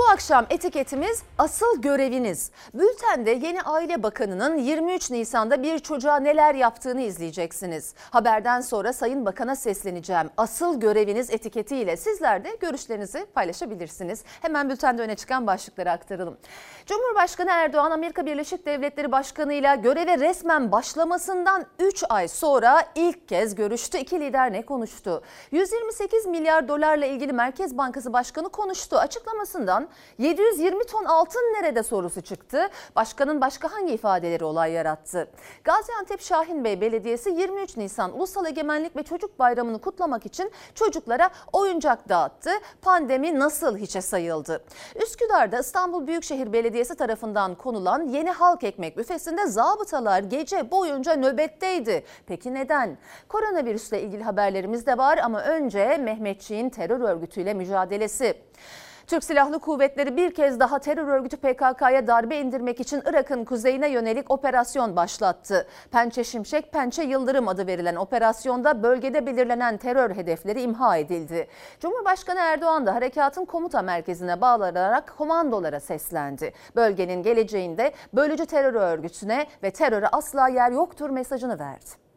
[0.00, 2.50] Bu akşam etiketimiz asıl göreviniz.
[2.74, 7.94] Bültende yeni Aile Bakanı'nın 23 Nisan'da bir çocuğa neler yaptığını izleyeceksiniz.
[8.10, 10.30] Haberden sonra Sayın Bakan'a sesleneceğim.
[10.36, 14.24] Asıl göreviniz etiketiyle sizler de görüşlerinizi paylaşabilirsiniz.
[14.42, 16.36] Hemen bültende öne çıkan başlıkları aktaralım.
[16.86, 23.54] Cumhurbaşkanı Erdoğan Amerika Birleşik Devletleri Başkanı ile göreve resmen başlamasından 3 ay sonra ilk kez
[23.54, 23.98] görüştü.
[23.98, 25.22] İki lider ne konuştu?
[25.50, 28.96] 128 milyar dolarla ilgili Merkez Bankası Başkanı konuştu.
[28.96, 32.68] Açıklamasından 720 ton altın nerede sorusu çıktı.
[32.96, 35.28] Başkanın başka hangi ifadeleri olay yarattı?
[35.64, 42.08] Gaziantep Şahin Bey Belediyesi 23 Nisan Ulusal Egemenlik ve Çocuk Bayramı'nı kutlamak için çocuklara oyuncak
[42.08, 42.50] dağıttı.
[42.82, 44.64] Pandemi nasıl hiçe sayıldı?
[45.02, 52.04] Üsküdar'da İstanbul Büyükşehir Belediyesi tarafından konulan yeni halk ekmek büfesinde zabıtalar gece boyunca nöbetteydi.
[52.26, 52.98] Peki neden?
[53.28, 58.34] Koronavirüsle ilgili haberlerimiz de var ama önce Mehmetçiğin terör örgütüyle mücadelesi.
[59.10, 64.30] Türk Silahlı Kuvvetleri bir kez daha terör örgütü PKK'ya darbe indirmek için Irak'ın kuzeyine yönelik
[64.30, 65.66] operasyon başlattı.
[65.90, 71.48] Pençe Şimşek, Pençe Yıldırım adı verilen operasyonda bölgede belirlenen terör hedefleri imha edildi.
[71.80, 76.52] Cumhurbaşkanı Erdoğan da harekatın komuta merkezine bağlanarak komandolara seslendi.
[76.76, 82.09] Bölgenin geleceğinde bölücü terör örgütüne ve teröre asla yer yoktur mesajını verdi.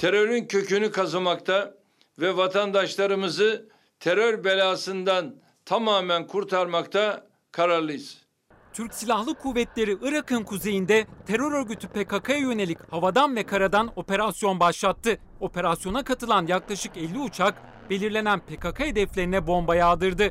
[0.00, 1.74] Terörün kökünü kazımakta
[2.18, 3.68] ve vatandaşlarımızı
[4.00, 5.34] terör belasından
[5.64, 8.18] tamamen kurtarmakta kararlıyız.
[8.72, 15.18] Türk Silahlı Kuvvetleri Irak'ın kuzeyinde terör örgütü PKK'ya yönelik havadan ve karadan operasyon başlattı.
[15.40, 20.30] Operasyona katılan yaklaşık 50 uçak belirlenen PKK hedeflerine bomba yağdırdı.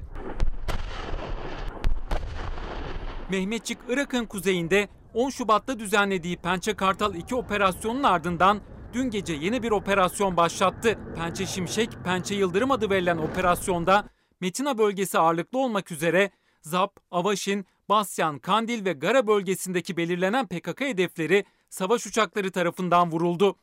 [3.29, 8.61] Mehmetçik Irak'ın kuzeyinde 10 Şubat'ta düzenlediği Pençe Kartal 2 operasyonun ardından
[8.93, 10.97] dün gece yeni bir operasyon başlattı.
[11.15, 14.09] Pençe Şimşek, Pençe Yıldırım adı verilen operasyonda
[14.41, 21.45] Metina bölgesi ağırlıklı olmak üzere Zap, Avaşin, Basyan, Kandil ve Gara bölgesindeki belirlenen PKK hedefleri
[21.69, 23.55] savaş uçakları tarafından vuruldu.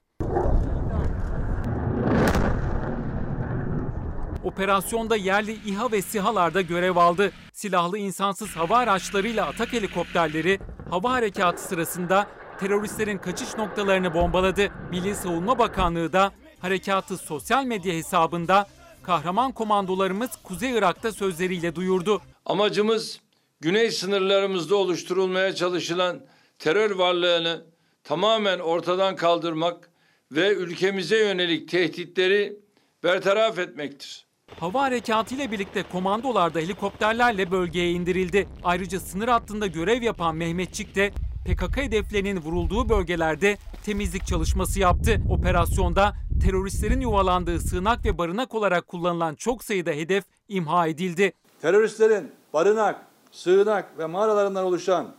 [4.45, 7.33] Operasyonda yerli İHA ve SİHA'larda görev aldı.
[7.53, 10.59] Silahlı insansız hava araçlarıyla atak helikopterleri
[10.91, 12.27] hava harekatı sırasında
[12.59, 14.69] teröristlerin kaçış noktalarını bombaladı.
[14.91, 18.67] Milli Savunma Bakanlığı da harekatı sosyal medya hesabında
[19.03, 22.23] kahraman komandolarımız Kuzey Irak'ta sözleriyle duyurdu.
[22.47, 23.21] Amacımız
[23.61, 26.21] güney sınırlarımızda oluşturulmaya çalışılan
[26.59, 27.65] terör varlığını
[28.05, 29.91] tamamen ortadan kaldırmak
[30.33, 32.57] ve ülkemize yönelik tehditleri
[33.05, 34.27] bertaraf etmektir.
[34.61, 38.49] Hava harekatı ile birlikte komandolar da helikopterlerle bölgeye indirildi.
[38.65, 41.13] Ayrıca sınır hattında görev yapan Mehmetçik de
[41.47, 45.21] PKK hedeflerinin vurulduğu bölgelerde temizlik çalışması yaptı.
[45.31, 46.13] Operasyonda
[46.43, 51.33] teröristlerin yuvalandığı sığınak ve barınak olarak kullanılan çok sayıda hedef imha edildi.
[51.63, 55.15] Teröristlerin barınak, sığınak ve mağaralarından oluşan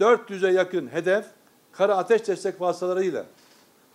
[0.00, 1.24] 400'e yakın hedef
[1.72, 3.26] kara ateş destek vasıtalarıyla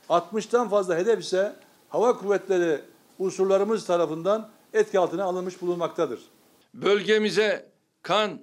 [0.10, 1.56] 60'tan fazla hedef ise
[1.90, 2.82] hava kuvvetleri
[3.20, 6.20] unsurlarımız tarafından etki altına alınmış bulunmaktadır.
[6.74, 7.72] Bölgemize
[8.02, 8.40] kan,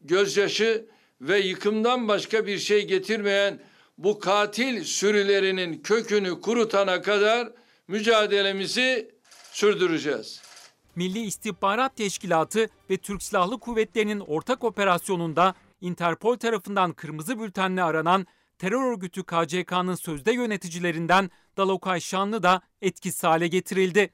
[0.00, 0.86] gözyaşı
[1.20, 3.60] ve yıkımdan başka bir şey getirmeyen
[3.98, 7.48] bu katil sürülerinin kökünü kurutana kadar
[7.88, 9.10] mücadelemizi
[9.52, 10.42] sürdüreceğiz.
[10.96, 18.26] Milli İstihbarat Teşkilatı ve Türk Silahlı Kuvvetleri'nin ortak operasyonunda Interpol tarafından kırmızı bültenle aranan
[18.58, 24.10] terör örgütü KCK'nın sözde yöneticilerinden Dalokay Şanlı da etkisiz hale getirildi.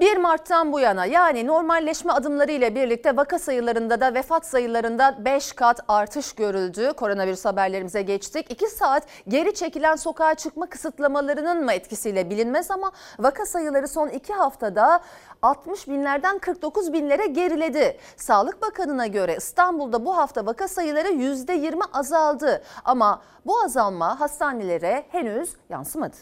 [0.00, 5.52] 1 Mart'tan bu yana yani normalleşme adımları ile birlikte vaka sayılarında da vefat sayılarında 5
[5.52, 6.92] kat artış görüldü.
[6.96, 8.50] Koronavirüs haberlerimize geçtik.
[8.50, 14.32] 2 saat geri çekilen sokağa çıkma kısıtlamalarının mı etkisiyle bilinmez ama vaka sayıları son 2
[14.32, 15.00] haftada
[15.42, 17.98] 60 binlerden 49 binlere geriledi.
[18.16, 25.56] Sağlık Bakanı'na göre İstanbul'da bu hafta vaka sayıları %20 azaldı ama bu azalma hastanelere henüz
[25.70, 26.16] yansımadı.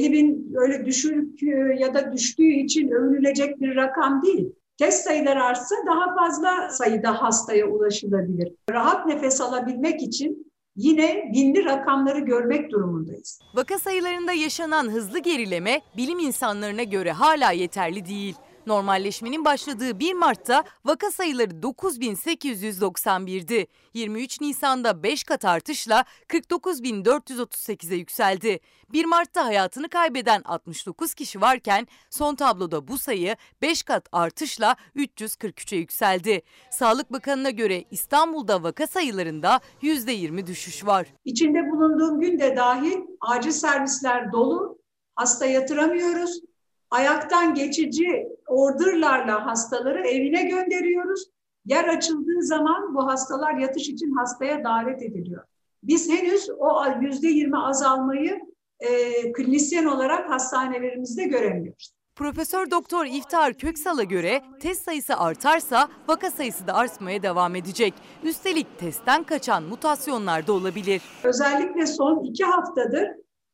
[0.00, 1.42] 50 bin öyle düşük
[1.78, 4.52] ya da düştüğü için övünülecek bir rakam değil.
[4.78, 8.52] Test sayıları artsa daha fazla sayıda hastaya ulaşılabilir.
[8.70, 13.40] Rahat nefes alabilmek için yine binli rakamları görmek durumundayız.
[13.54, 18.34] Vaka sayılarında yaşanan hızlı gerileme bilim insanlarına göre hala yeterli değil.
[18.66, 23.66] Normalleşmenin başladığı 1 Mart'ta vaka sayıları 9891'di.
[23.94, 28.60] 23 Nisan'da 5 kat artışla 49438'e yükseldi.
[28.92, 35.78] 1 Mart'ta hayatını kaybeden 69 kişi varken son tabloda bu sayı 5 kat artışla 343'e
[35.78, 36.42] yükseldi.
[36.70, 41.06] Sağlık Bakanı'na göre İstanbul'da vaka sayılarında %20 düşüş var.
[41.24, 44.78] İçinde bulunduğum gün de dahil acil servisler dolu,
[45.16, 46.49] hasta yatıramıyoruz.
[46.90, 51.30] Ayaktan geçici orderlarla hastaları evine gönderiyoruz.
[51.64, 55.44] Yer açıldığı zaman bu hastalar yatış için hastaya davet ediliyor.
[55.82, 58.40] Biz henüz o yüzde yirmi azalmayı
[58.80, 61.92] e, klinisyen olarak hastanelerimizde göremiyoruz.
[62.16, 67.94] Profesör Doktor İftar Köksal'a göre test sayısı artarsa vaka sayısı da artmaya devam edecek.
[68.22, 71.02] Üstelik testten kaçan mutasyonlar da olabilir.
[71.24, 73.08] Özellikle son iki haftadır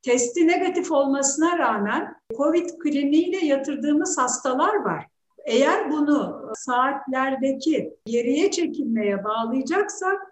[0.06, 5.06] testi negatif olmasına rağmen COVID kliniğine yatırdığımız hastalar var.
[5.44, 10.22] Eğer bunu saatlerdeki geriye çekilmeye bağlayacaksak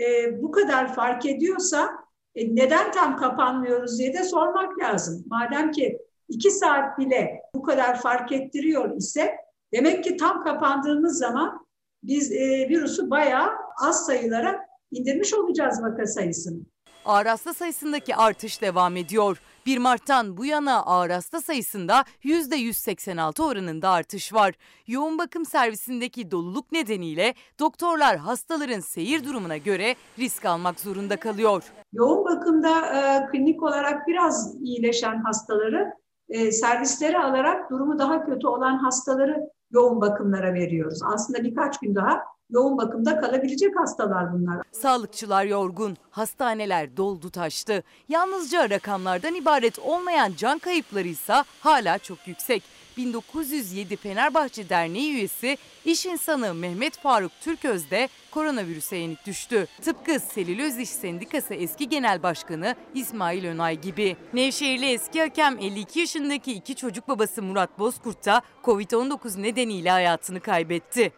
[0.00, 1.90] e, bu kadar fark ediyorsa
[2.34, 5.24] e, neden tam kapanmıyoruz diye de sormak lazım.
[5.26, 5.98] Madem ki
[6.28, 9.36] iki saat bile bu kadar fark ettiriyor ise
[9.72, 11.66] demek ki tam kapandığımız zaman
[12.02, 13.50] biz e, virüsü bayağı
[13.82, 16.69] az sayılara indirmiş olacağız vaka sayısını.
[17.04, 19.42] Ağır hasta sayısındaki artış devam ediyor.
[19.66, 24.54] 1 Mart'tan bu yana ağır hasta sayısında %186 oranında artış var.
[24.86, 31.62] Yoğun bakım servisindeki doluluk nedeniyle doktorlar hastaların seyir durumuna göre risk almak zorunda kalıyor.
[31.92, 35.92] Yoğun bakımda e, klinik olarak biraz iyileşen hastaları
[36.28, 41.00] e, servislere alarak durumu daha kötü olan hastaları yoğun bakımlara veriyoruz.
[41.14, 44.62] Aslında birkaç gün daha yoğun bakımda kalabilecek hastalar bunlar.
[44.72, 47.82] Sağlıkçılar yorgun, hastaneler doldu taştı.
[48.08, 52.62] Yalnızca rakamlardan ibaret olmayan can kayıpları ise hala çok yüksek.
[52.96, 59.66] 1907 Fenerbahçe Derneği üyesi iş insanı Mehmet Faruk Türköz de koronavirüse yenik düştü.
[59.82, 64.16] Tıpkı Selüloz İş Sendikası eski genel başkanı İsmail Önay gibi.
[64.32, 71.12] Nevşehirli eski hakem 52 yaşındaki iki çocuk babası Murat Bozkurt da Covid-19 nedeniyle hayatını kaybetti.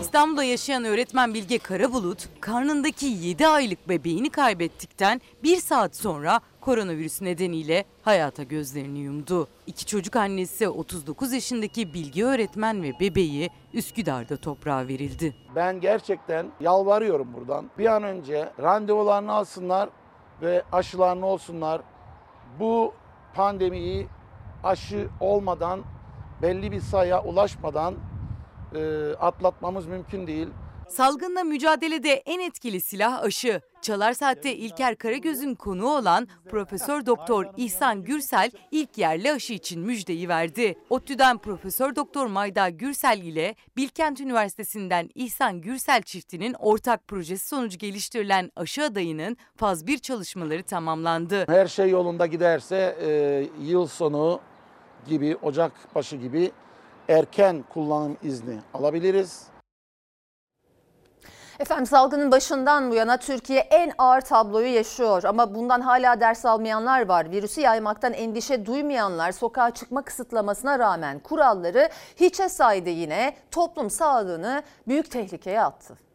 [0.00, 7.84] İstanbul'da yaşayan öğretmen Bilge Karabulut, karnındaki 7 aylık bebeğini kaybettikten bir saat sonra koronavirüs nedeniyle
[8.02, 9.48] hayata gözlerini yumdu.
[9.66, 15.34] İki çocuk annesi 39 yaşındaki Bilge öğretmen ve bebeği Üsküdar'da toprağa verildi.
[15.56, 17.70] Ben gerçekten yalvarıyorum buradan.
[17.78, 19.88] Bir an önce randevularını alsınlar
[20.42, 21.80] ve aşılarını olsunlar.
[22.60, 22.94] Bu
[23.34, 24.06] pandemiyi
[24.64, 25.80] aşı olmadan,
[26.42, 27.94] belli bir sayıya ulaşmadan
[28.74, 30.48] e, atlatmamız mümkün değil.
[30.90, 33.60] Salgınla mücadelede en etkili silah aşı.
[33.82, 40.28] Çalar Saat'te İlker Karagöz'ün konuğu olan Profesör Doktor İhsan Gürsel ilk yerli aşı için müjdeyi
[40.28, 40.78] verdi.
[40.90, 48.50] ODTÜ'den Profesör Doktor Mayda Gürsel ile Bilkent Üniversitesi'nden İhsan Gürsel çiftinin ortak projesi sonucu geliştirilen
[48.56, 51.44] aşı adayının faz 1 çalışmaları tamamlandı.
[51.48, 54.40] Her şey yolunda giderse e, yıl sonu
[55.08, 56.52] gibi, Ocak başı gibi
[57.10, 59.42] erken kullanım izni alabiliriz.
[61.58, 67.08] Efendim salgının başından bu yana Türkiye en ağır tabloyu yaşıyor ama bundan hala ders almayanlar
[67.08, 67.30] var.
[67.30, 75.10] Virüsü yaymaktan endişe duymayanlar sokağa çıkma kısıtlamasına rağmen kuralları hiçe saydı yine toplum sağlığını büyük
[75.10, 76.09] tehlikeye attı.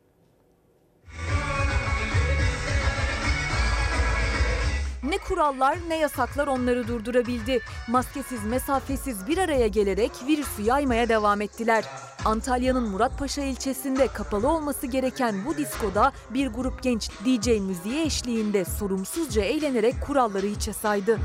[5.10, 7.62] Ne kurallar ne yasaklar onları durdurabildi.
[7.88, 11.86] Maskesiz, mesafesiz bir araya gelerek virüsü yaymaya devam ettiler.
[12.26, 19.42] Antalya'nın Muratpaşa ilçesinde kapalı olması gereken bu diskoda bir grup genç DJ müziği eşliğinde sorumsuzca
[19.42, 21.20] eğlenerek kuralları hiçe saydı.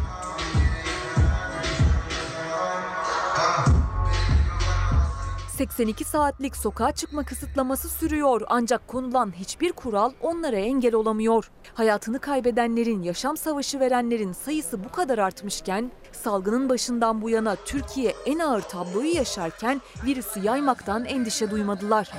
[5.60, 11.50] 82 saatlik sokağa çıkma kısıtlaması sürüyor ancak konulan hiçbir kural onlara engel olamıyor.
[11.74, 18.38] Hayatını kaybedenlerin, yaşam savaşı verenlerin sayısı bu kadar artmışken salgının başından bu yana Türkiye en
[18.38, 22.10] ağır tabloyu yaşarken virüsü yaymaktan endişe duymadılar.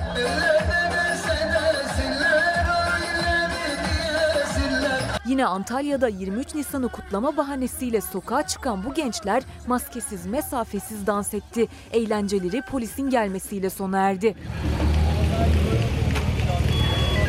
[5.26, 11.68] Yine Antalya'da 23 Nisan'ı kutlama bahanesiyle sokağa çıkan bu gençler maskesiz, mesafesiz dans etti.
[11.94, 14.36] Eğlenceleri polisin gelmesiyle sona erdi.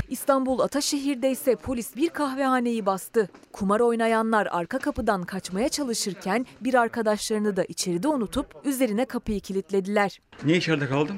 [0.09, 3.29] İstanbul Ataşehir'de ise polis bir kahvehaneyi bastı.
[3.53, 10.21] Kumar oynayanlar arka kapıdan kaçmaya çalışırken bir arkadaşlarını da içeride unutup üzerine kapıyı kilitlediler.
[10.45, 11.17] Niye içeride kaldın?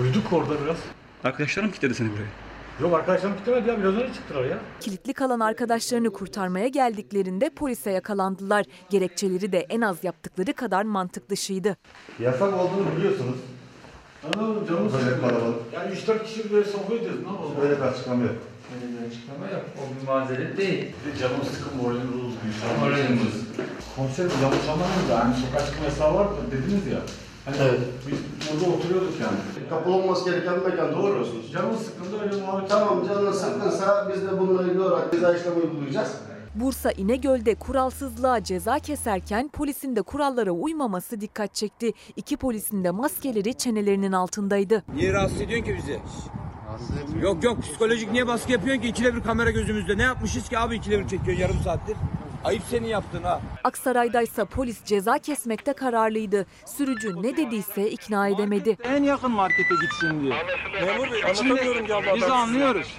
[0.00, 0.76] Uyuduk orada biraz.
[1.24, 2.41] Arkadaşlarım kilitledi seni buraya.
[2.80, 4.58] Yok arkadaşlarım gitmedi ya biraz önce çıktılar ya.
[4.80, 8.64] Kilitli kalan arkadaşlarını kurtarmaya geldiklerinde polise yakalandılar.
[8.90, 11.76] Gerekçeleri de en az yaptıkları kadar mantık dışıydı.
[12.18, 13.36] Yasak olduğunu biliyorsunuz.
[14.24, 15.56] Anladım canım Böyle kalabalık.
[15.72, 17.20] Yani 3-4 kişi böyle sohbet ediyoruz.
[17.24, 17.52] Ne yapalım?
[17.62, 18.34] Öyle bir açıklama yok.
[18.74, 19.64] Öyle bir açıklama yok.
[19.78, 20.86] O bir mazeret değil.
[21.06, 22.34] Bir de canım sıkın moralim bozuldu.
[22.80, 23.34] Moralimiz.
[23.96, 26.98] Komiserim yanlış anlamayın da hani sokağa çıkma yasağı var dediniz ya.
[27.44, 27.80] Hani Evet.
[28.06, 28.18] Biz
[28.60, 29.68] burada oturuyorduk yani.
[29.70, 31.52] Kapalı olması gereken bir mekan doğru musunuz?
[31.52, 32.70] Canım sıkıldı öyle muhabbet.
[32.70, 36.12] Tamam canın sıkkınsa biz de bununla ilgili olarak ceza işlemi uygulayacağız.
[36.54, 41.92] Bursa İnegöl'de kuralsızlığa ceza keserken polisin de kurallara uymaması dikkat çekti.
[42.16, 44.82] İki polisin de maskeleri çenelerinin altındaydı.
[44.94, 46.00] Niye rahatsız ediyorsun ki bizi?
[47.22, 48.88] Yok yok psikolojik niye baskı yapıyorsun ki?
[48.88, 49.98] İkide bir kamera gözümüzde.
[49.98, 51.96] Ne yapmışız ki abi ikide bir çekiyorsun yarım saattir?
[52.44, 53.40] Ayıp senin yaptığın ha.
[53.64, 56.46] Aksaray'daysa polis ceza kesmekte kararlıydı.
[56.66, 58.76] Sürücü ne dediyse ikna edemedi.
[58.84, 60.34] En yakın markete gitsin diye.
[60.84, 62.14] Memur Bey anlatamıyorum abla.
[62.16, 62.96] Biz anlıyoruz.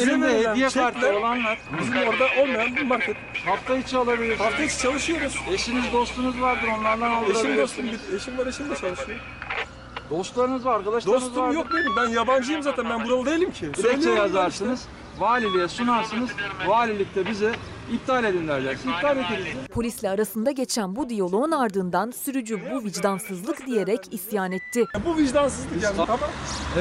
[0.00, 1.58] Elimde hediye kartı olanlar.
[1.80, 3.16] Bizim orada olmayan bir market.
[3.46, 4.40] Hafta içi alabiliriz.
[4.40, 5.36] Hafta içi çalışıyoruz.
[5.52, 7.58] Eşiniz dostunuz vardır onlardan aldırabilirsiniz.
[7.70, 9.18] Eşim dostum, eşim var eşim de çalışıyor.
[10.10, 11.30] Dostlarınız var, arkadaşlarınız var.
[11.30, 11.96] Dostum yok benim.
[11.96, 12.84] Ben yabancıyım zaten.
[12.90, 13.74] Ben buralı değilim ki.
[13.74, 14.88] Dilekçe yazarsınız.
[15.18, 16.30] Valiliğe sunarsınız.
[16.66, 17.52] Valilikte bize
[17.92, 18.72] iptal edin derler.
[18.72, 19.46] İptal ederiz.
[19.72, 24.84] Polisle arasında geçen bu diyaloğun ardından sürücü bu vicdansızlık diyerek isyan etti.
[25.06, 26.18] Bu vicdansızlık yani tamam.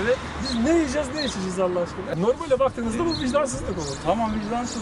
[0.03, 0.17] Evet.
[0.43, 2.27] Biz ne yiyeceğiz ne içeceğiz Allah aşkına.
[2.27, 3.97] Normale baktığınızda bu vicdansızlık olur.
[4.05, 4.81] Tamam vicdansız.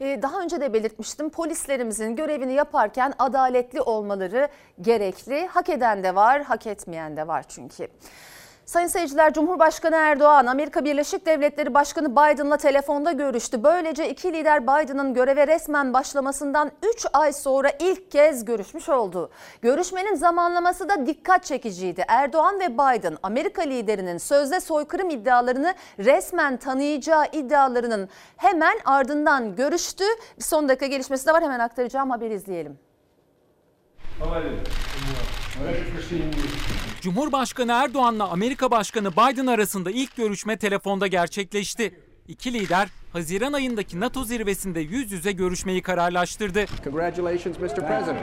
[0.00, 4.48] Ee, Daha önce de belirtmiştim polislerimizin görevini yaparken adaletli olmaları
[4.80, 5.46] gerekli.
[5.46, 7.88] Hak eden de var, hak etmeyen de var çünkü.
[8.68, 13.62] Sayın seyirciler Cumhurbaşkanı Erdoğan Amerika Birleşik Devletleri Başkanı Biden'la telefonda görüştü.
[13.62, 19.30] Böylece iki lider Biden'ın göreve resmen başlamasından 3 ay sonra ilk kez görüşmüş oldu.
[19.62, 22.04] Görüşmenin zamanlaması da dikkat çekiciydi.
[22.08, 30.04] Erdoğan ve Biden Amerika liderinin sözde soykırım iddialarını resmen tanıyacağı iddialarının hemen ardından görüştü.
[30.38, 32.87] Bir son dakika gelişmesi de var hemen aktaracağım haberi izleyelim.
[37.00, 42.00] Cumhurbaşkanı Erdoğan'la Amerika Başkanı Biden arasında ilk görüşme telefonda gerçekleşti.
[42.28, 46.64] İki lider Haziran ayındaki NATO zirvesinde yüz yüze görüşmeyi kararlaştırdı.
[46.84, 47.68] Congratulations Mr.
[47.68, 48.18] President.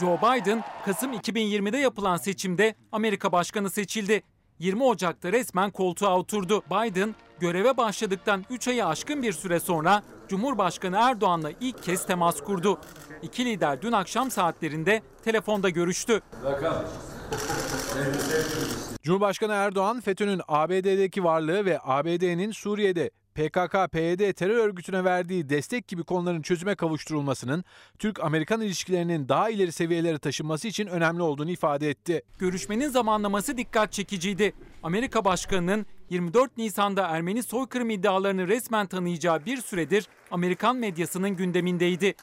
[0.00, 4.22] Joe Biden, Kasım 2020'de yapılan seçimde Amerika Başkanı seçildi.
[4.58, 6.62] 20 Ocak'ta resmen koltuğa oturdu.
[6.70, 12.80] Biden, göreve başladıktan 3 ayı aşkın bir süre sonra Cumhurbaşkanı Erdoğan'la ilk kez temas kurdu.
[13.22, 16.20] İki lider dün akşam saatlerinde telefonda görüştü.
[19.02, 26.42] Cumhurbaşkanı Erdoğan, FETÖ'nün ABD'deki varlığı ve ABD'nin Suriye'de PKK-PYD terör örgütüne verdiği destek gibi konuların
[26.42, 27.64] çözüme kavuşturulmasının
[27.98, 32.22] Türk-Amerikan ilişkilerinin daha ileri seviyelere taşınması için önemli olduğunu ifade etti.
[32.38, 34.52] Görüşmenin zamanlaması dikkat çekiciydi.
[34.82, 42.14] Amerika Başkanı'nın 24 Nisan'da Ermeni soykırım iddialarını resmen tanıyacağı bir süredir Amerikan medyasının gündemindeydi.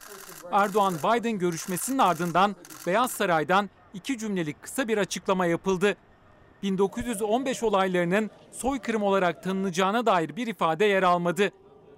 [0.52, 2.56] Erdoğan-Biden görüşmesinin ardından
[2.88, 5.98] Beyaz Saray'dan iki cümlelik kısa bir açıklama yapıldı.
[6.64, 11.52] 1915 olaylarının soykırım olarak tanınacağına dair bir ifade yer almadı.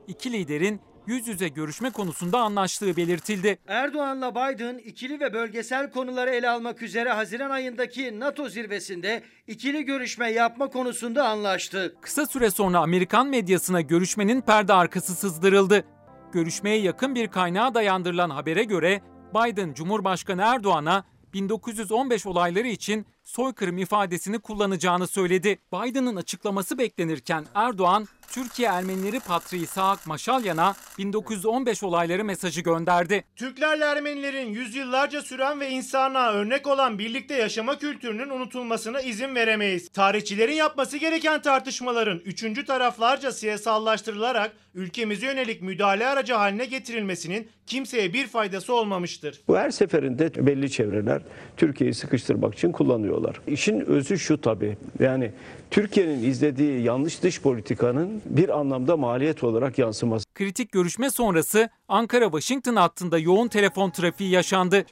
[0.07, 3.59] İki liderin yüz yüze görüşme konusunda anlaştığı belirtildi.
[3.67, 10.31] Erdoğan'la Biden ikili ve bölgesel konuları ele almak üzere Haziran ayındaki NATO zirvesinde ikili görüşme
[10.31, 11.95] yapma konusunda anlaştı.
[12.01, 15.85] Kısa süre sonra Amerikan medyasına görüşmenin perde arkası sızdırıldı.
[16.31, 19.01] Görüşmeye yakın bir kaynağa dayandırılan habere göre
[19.35, 25.57] Biden Cumhurbaşkanı Erdoğan'a 1915 olayları için soykırım ifadesini kullanacağını söyledi.
[25.73, 33.23] Biden'ın açıklaması beklenirken Erdoğan, Türkiye Ermenileri Patriği Saak Maşalyan'a 1915 olayları mesajı gönderdi.
[33.35, 39.89] Türklerle Ermenilerin yüzyıllarca süren ve insanlığa örnek olan birlikte yaşama kültürünün unutulmasına izin veremeyiz.
[39.89, 48.27] Tarihçilerin yapması gereken tartışmaların üçüncü taraflarca siyasallaştırılarak ülkemize yönelik müdahale aracı haline getirilmesinin kimseye bir
[48.27, 49.41] faydası olmamıştır.
[49.47, 51.21] Bu her seferinde belli çevreler
[51.57, 52.71] Türkiye'yi sıkıştırmak için
[53.19, 53.41] kullanıyorlar.
[53.47, 54.77] İşin özü şu tabii.
[54.99, 55.31] Yani
[55.71, 60.25] Türkiye'nin izlediği yanlış dış politikanın bir anlamda maliyet olarak yansıması.
[60.35, 64.85] Kritik görüşme sonrası Ankara-Washington hattında yoğun telefon trafiği yaşandı.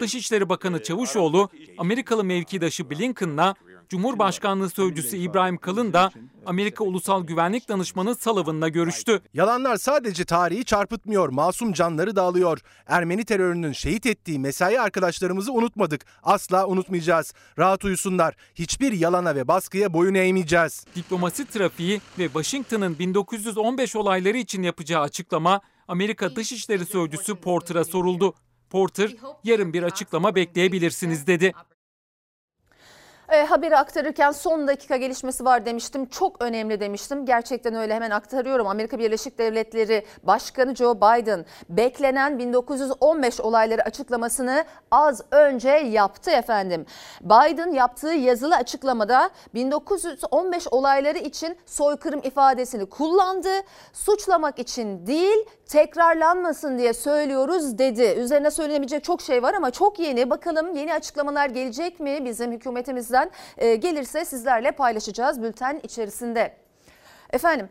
[0.00, 1.48] Dışişleri Bakanı Çavuşoğlu,
[1.78, 3.54] Amerikalı mevkidaşı Blinken'la
[3.92, 6.10] Cumhurbaşkanlığı Sözcüsü İbrahim Kalın da
[6.46, 9.20] Amerika Ulusal Güvenlik Danışmanı Sullivan'la görüştü.
[9.34, 12.60] Yalanlar sadece tarihi çarpıtmıyor, masum canları da alıyor.
[12.86, 16.06] Ermeni terörünün şehit ettiği mesai arkadaşlarımızı unutmadık.
[16.22, 17.34] Asla unutmayacağız.
[17.58, 18.34] Rahat uyusunlar.
[18.54, 20.84] Hiçbir yalana ve baskıya boyun eğmeyeceğiz.
[20.96, 28.34] Diplomasi trafiği ve Washington'ın 1915 olayları için yapacağı açıklama Amerika Dışişleri Sözcüsü Porter'a soruldu.
[28.70, 31.52] Porter, yarın bir açıklama bekleyebilirsiniz dedi.
[33.32, 36.06] E, haberi aktarırken son dakika gelişmesi var demiştim.
[36.06, 37.26] Çok önemli demiştim.
[37.26, 38.66] Gerçekten öyle hemen aktarıyorum.
[38.66, 46.86] Amerika Birleşik Devletleri Başkanı Joe Biden beklenen 1915 olayları açıklamasını az önce yaptı efendim.
[47.20, 53.50] Biden yaptığı yazılı açıklamada 1915 olayları için soykırım ifadesini kullandı.
[53.92, 58.02] Suçlamak için değil tekrarlanmasın diye söylüyoruz dedi.
[58.02, 60.30] Üzerine söylenebilecek çok şey var ama çok yeni.
[60.30, 63.21] Bakalım yeni açıklamalar gelecek mi bizim hükümetimizden?
[63.58, 66.56] E, gelirse sizlerle paylaşacağız bülten içerisinde.
[67.30, 67.68] Efendim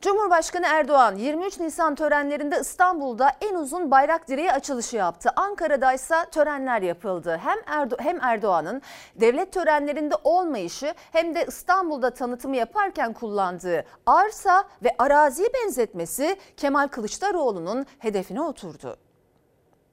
[0.00, 5.30] Cumhurbaşkanı Erdoğan 23 Nisan törenlerinde İstanbul'da en uzun bayrak direği açılışı yaptı.
[5.36, 7.40] Ankara'da ise törenler yapıldı.
[7.44, 8.82] Hem, Erdo hem Erdoğan'ın
[9.14, 17.86] devlet törenlerinde olmayışı hem de İstanbul'da tanıtımı yaparken kullandığı arsa ve araziyi benzetmesi Kemal Kılıçdaroğlu'nun
[17.98, 18.96] hedefine oturdu.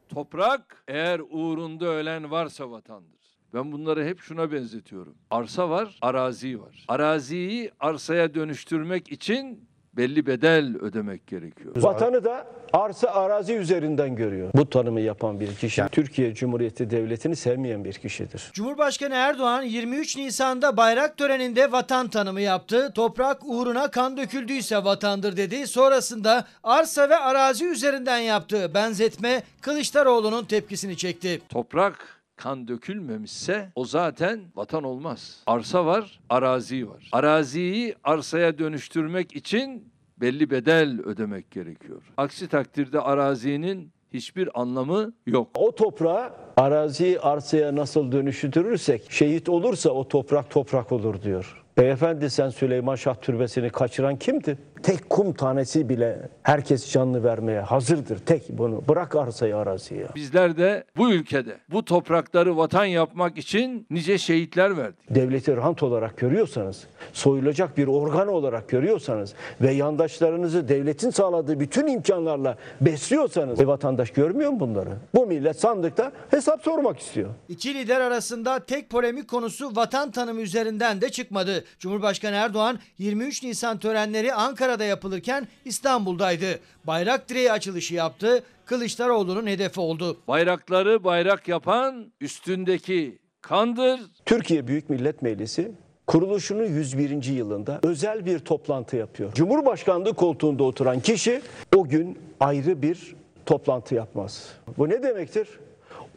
[0.10, 3.23] Toprak eğer uğrunda ölen varsa vatandır.
[3.53, 5.15] Ben bunları hep şuna benzetiyorum.
[5.31, 6.86] Arsa var, arazi var.
[6.88, 9.67] Araziyi arsaya dönüştürmek için
[9.98, 11.75] belli bedel ödemek gerekiyor.
[11.75, 14.50] Vatanı da arsa arazi üzerinden görüyor.
[14.55, 18.50] Bu tanımı yapan bir kişi Türkiye Cumhuriyeti Devleti'ni sevmeyen bir kişidir.
[18.53, 22.91] Cumhurbaşkanı Erdoğan 23 Nisan'da bayrak töreninde vatan tanımı yaptı.
[22.95, 25.67] Toprak uğruna kan döküldüyse vatandır dedi.
[25.67, 31.41] Sonrasında arsa ve arazi üzerinden yaptığı benzetme Kılıçdaroğlu'nun tepkisini çekti.
[31.50, 35.44] Toprak kan dökülmemişse o zaten vatan olmaz.
[35.46, 37.10] Arsa var, arazi var.
[37.12, 42.02] Araziyi arsaya dönüştürmek için belli bedel ödemek gerekiyor.
[42.18, 45.48] Aksi takdirde arazinin hiçbir anlamı yok.
[45.56, 51.63] O toprağı araziyi arsaya nasıl dönüştürürsek şehit olursa o toprak toprak olur diyor.
[51.78, 54.58] Beyefendi sen Süleyman Şah Türbesi'ni kaçıran kimdi?
[54.84, 58.18] Tek kum tanesi bile herkes canlı vermeye hazırdır.
[58.18, 60.08] Tek bunu bırak arsayı araziye.
[60.16, 65.16] Bizler de bu ülkede bu toprakları vatan yapmak için nice şehitler verdik.
[65.16, 72.58] Devleti rant olarak görüyorsanız, soyulacak bir organ olarak görüyorsanız ve yandaşlarınızı devletin sağladığı bütün imkanlarla
[72.82, 74.90] besliyorsanız e, vatandaş görmüyor mu bunları?
[75.16, 77.30] Bu millet sandıkta hesap sormak istiyor.
[77.50, 81.63] İki lider arasında tek polemik konusu vatan tanımı üzerinden de çıkmadı.
[81.80, 84.34] Cumhurbaşkanı Erdoğan 23 Nisan törenleri
[84.74, 86.60] Ankara'da yapılırken İstanbul'daydı.
[86.84, 88.44] Bayrak direği açılışı yaptı.
[88.65, 90.18] Kılıçdaroğlu'nun hedefi oldu.
[90.27, 94.00] Bayrakları bayrak yapan üstündeki kandır.
[94.26, 95.71] Türkiye Büyük Millet Meclisi
[96.08, 97.24] kuruluşunun 101.
[97.24, 99.34] yılında özel bir toplantı yapıyor.
[99.34, 101.41] Cumhurbaşkanlığı koltuğunda oturan kişi
[101.76, 104.47] o gün ayrı bir toplantı yapmaz.
[104.78, 105.47] Bu ne demektir?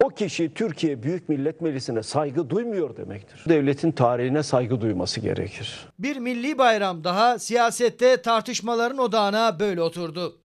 [0.05, 3.45] O kişi Türkiye Büyük Millet Meclisi'ne saygı duymuyor demektir.
[3.49, 5.89] Devletin tarihine saygı duyması gerekir.
[5.99, 10.41] Bir milli bayram daha siyasette tartışmaların odağına böyle oturdu.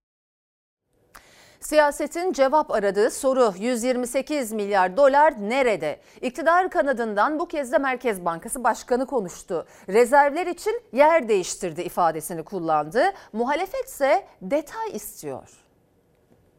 [1.60, 6.00] Siyasetin cevap aradığı soru 128 milyar dolar nerede?
[6.22, 9.66] İktidar kanadından bu kez de Merkez Bankası Başkanı konuştu.
[9.90, 13.04] Rezervler için yer değiştirdi ifadesini kullandı.
[13.34, 15.61] Muhalefet ise detay istiyor.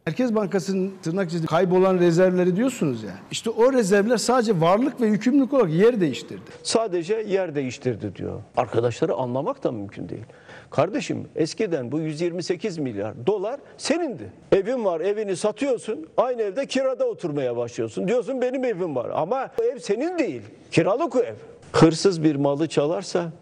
[0.06, 3.10] Merkez Bankası'nın tırnak içinde kaybolan rezervleri diyorsunuz ya.
[3.30, 6.50] İşte o rezervler sadece varlık ve yükümlülük olarak yer değiştirdi.
[6.62, 8.40] Sadece yer değiştirdi diyor.
[8.56, 10.24] Arkadaşları anlamak da mümkün değil.
[10.70, 14.32] Kardeşim eskiden bu 128 milyar dolar senindi.
[14.52, 18.08] Evin var evini satıyorsun aynı evde kirada oturmaya başlıyorsun.
[18.08, 21.34] Diyorsun benim evim var ama o ev senin değil kiralık o ev.
[21.72, 23.32] Hırsız bir malı çalarsa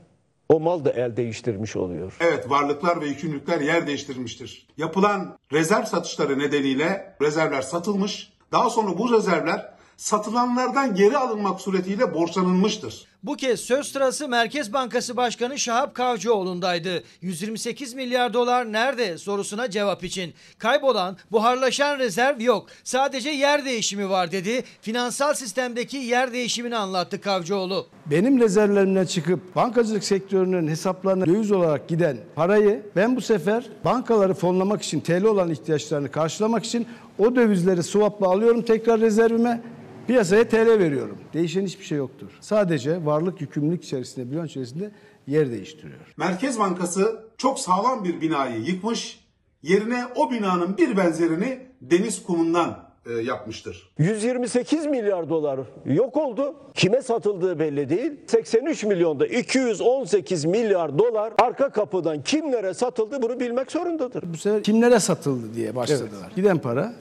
[0.50, 2.16] o mal da el değiştirmiş oluyor.
[2.20, 4.66] Evet varlıklar ve yükümlülükler yer değiştirmiştir.
[4.76, 8.32] Yapılan rezerv satışları nedeniyle rezervler satılmış.
[8.52, 13.06] Daha sonra bu rezervler satılanlardan geri alınmak suretiyle borçlanılmıştır.
[13.22, 17.02] Bu kez söz sırası Merkez Bankası Başkanı Şahap Kavcıoğlu'ndaydı.
[17.20, 20.34] 128 milyar dolar nerede sorusuna cevap için.
[20.58, 22.66] Kaybolan, buharlaşan rezerv yok.
[22.84, 24.64] Sadece yer değişimi var dedi.
[24.80, 27.86] Finansal sistemdeki yer değişimini anlattı Kavcıoğlu.
[28.06, 34.82] Benim rezervlerimden çıkıp bankacılık sektörünün hesaplarına döviz olarak giden parayı ben bu sefer bankaları fonlamak
[34.82, 36.86] için TL olan ihtiyaçlarını karşılamak için
[37.18, 39.60] o dövizleri swapla alıyorum tekrar rezervime
[40.10, 41.18] Piyasaya TL veriyorum.
[41.34, 42.28] Değişen hiçbir şey yoktur.
[42.40, 44.90] Sadece varlık yükümlülük içerisinde, bilanço içerisinde
[45.26, 46.14] yer değiştiriyor.
[46.16, 49.24] Merkez Bankası çok sağlam bir binayı yıkmış,
[49.62, 53.92] yerine o binanın bir benzerini deniz kumundan e, yapmıştır.
[53.98, 56.54] 128 milyar dolar yok oldu.
[56.74, 58.12] Kime satıldığı belli değil.
[58.26, 64.24] 83 milyonda 218 milyar dolar arka kapıdan kimlere satıldı bunu bilmek zorundadır.
[64.32, 66.08] Bu sefer kimlere satıldı diye başladılar.
[66.26, 66.36] Evet.
[66.36, 66.92] Giden para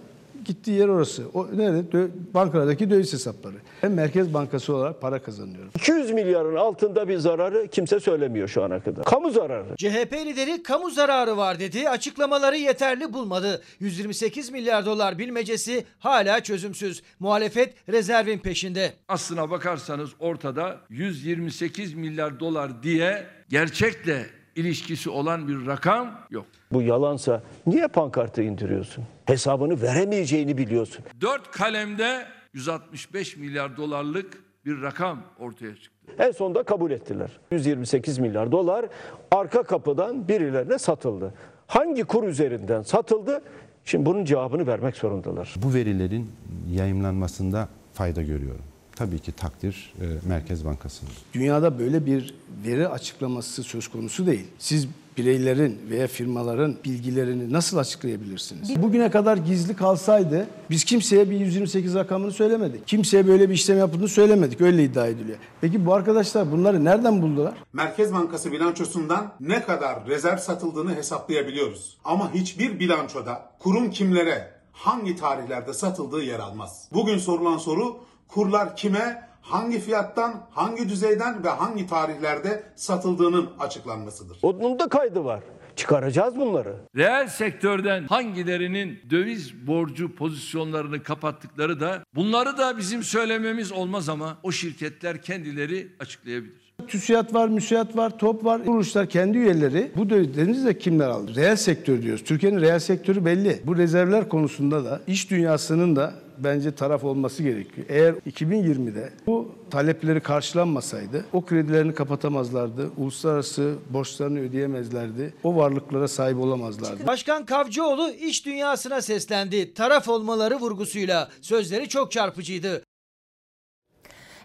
[0.49, 1.23] gittiği yer orası.
[1.33, 1.97] O nerede?
[1.97, 3.55] Dö- bankalardaki döviz hesapları.
[3.83, 5.69] Ben Merkez Bankası olarak para kazanıyorum.
[5.75, 9.05] 200 milyarın altında bir zararı kimse söylemiyor şu ana kadar.
[9.05, 9.75] Kamu zararı.
[9.77, 11.89] CHP lideri kamu zararı var dedi.
[11.89, 13.61] Açıklamaları yeterli bulmadı.
[13.79, 17.03] 128 milyar dolar bilmecesi hala çözümsüz.
[17.19, 18.93] Muhalefet rezervin peşinde.
[19.07, 26.45] Aslına bakarsanız ortada 128 milyar dolar diye gerçekle ilişkisi olan bir rakam yok.
[26.71, 29.03] Bu yalansa niye pankartı indiriyorsun?
[29.25, 31.05] Hesabını veremeyeceğini biliyorsun.
[31.21, 36.13] Dört kalemde 165 milyar dolarlık bir rakam ortaya çıktı.
[36.19, 37.31] En sonunda kabul ettiler.
[37.51, 38.85] 128 milyar dolar
[39.31, 41.33] arka kapıdan birilerine satıldı.
[41.67, 43.41] Hangi kur üzerinden satıldı?
[43.85, 45.53] Şimdi bunun cevabını vermek zorundalar.
[45.57, 46.31] Bu verilerin
[46.71, 48.61] yayımlanmasında fayda görüyorum.
[48.99, 51.11] Tabii ki takdir e, Merkez Bankası'nın.
[51.33, 52.35] Dünyada böyle bir
[52.65, 54.47] veri açıklaması söz konusu değil.
[54.57, 58.81] Siz bireylerin veya firmaların bilgilerini nasıl açıklayabilirsiniz?
[58.81, 62.87] Bugüne kadar gizli kalsaydı biz kimseye bir 128 rakamını söylemedik.
[62.87, 64.61] Kimseye böyle bir işlem yapıldığını söylemedik.
[64.61, 65.37] Öyle iddia ediliyor.
[65.61, 67.53] Peki bu arkadaşlar bunları nereden buldular?
[67.73, 71.97] Merkez Bankası bilançosundan ne kadar rezerv satıldığını hesaplayabiliyoruz.
[72.03, 76.89] Ama hiçbir bilançoda kurun kimlere, hangi tarihlerde satıldığı yer almaz.
[76.93, 84.37] Bugün sorulan soru kurlar kime, hangi fiyattan, hangi düzeyden ve hangi tarihlerde satıldığının açıklanmasıdır.
[84.41, 85.43] Onun da kaydı var.
[85.75, 86.75] Çıkaracağız bunları.
[86.95, 94.51] Reel sektörden hangilerinin döviz borcu pozisyonlarını kapattıkları da bunları da bizim söylememiz olmaz ama o
[94.51, 96.69] şirketler kendileri açıklayabilir.
[96.87, 98.65] TÜSİAD var, müsiyat var, top var.
[98.65, 101.35] Kuruluşlar kendi üyeleri bu dövizlerinizi de kimler aldı?
[101.35, 102.23] Reel sektör diyoruz.
[102.23, 103.61] Türkiye'nin reel sektörü belli.
[103.63, 106.13] Bu rezervler konusunda da iş dünyasının da
[106.43, 107.87] bence taraf olması gerekiyor.
[107.89, 112.89] Eğer 2020'de bu talepleri karşılanmasaydı o kredilerini kapatamazlardı.
[112.97, 115.33] Uluslararası borçlarını ödeyemezlerdi.
[115.43, 117.07] O varlıklara sahip olamazlardı.
[117.07, 119.73] Başkan Kavcıoğlu iş dünyasına seslendi.
[119.73, 122.83] Taraf olmaları vurgusuyla sözleri çok çarpıcıydı.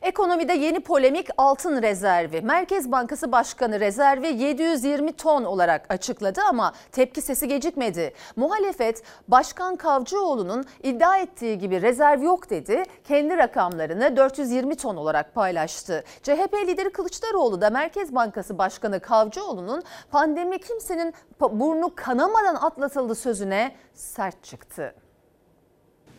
[0.05, 2.41] Ekonomide yeni polemik altın rezervi.
[2.41, 8.13] Merkez Bankası Başkanı rezervi 720 ton olarak açıkladı ama tepki sesi gecikmedi.
[8.37, 12.83] Muhalefet Başkan Kavcıoğlu'nun iddia ettiği gibi rezerv yok dedi.
[13.05, 16.05] Kendi rakamlarını 420 ton olarak paylaştı.
[16.23, 24.45] CHP lideri Kılıçdaroğlu da Merkez Bankası Başkanı Kavcıoğlu'nun pandemi kimsenin burnu kanamadan atlatıldı sözüne sert
[24.45, 24.95] çıktı.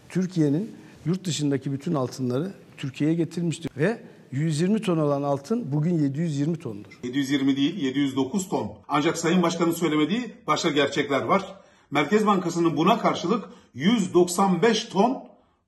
[0.09, 6.99] Türkiye'nin yurt dışındaki bütün altınları Türkiye'ye getirmiştir ve 120 ton olan altın bugün 720 tondur.
[7.03, 8.71] 720 değil 709 ton.
[8.87, 11.41] Ancak Sayın Başkan'ın söylemediği başka gerçekler var.
[11.91, 15.23] Merkez Bankası'nın buna karşılık 195 ton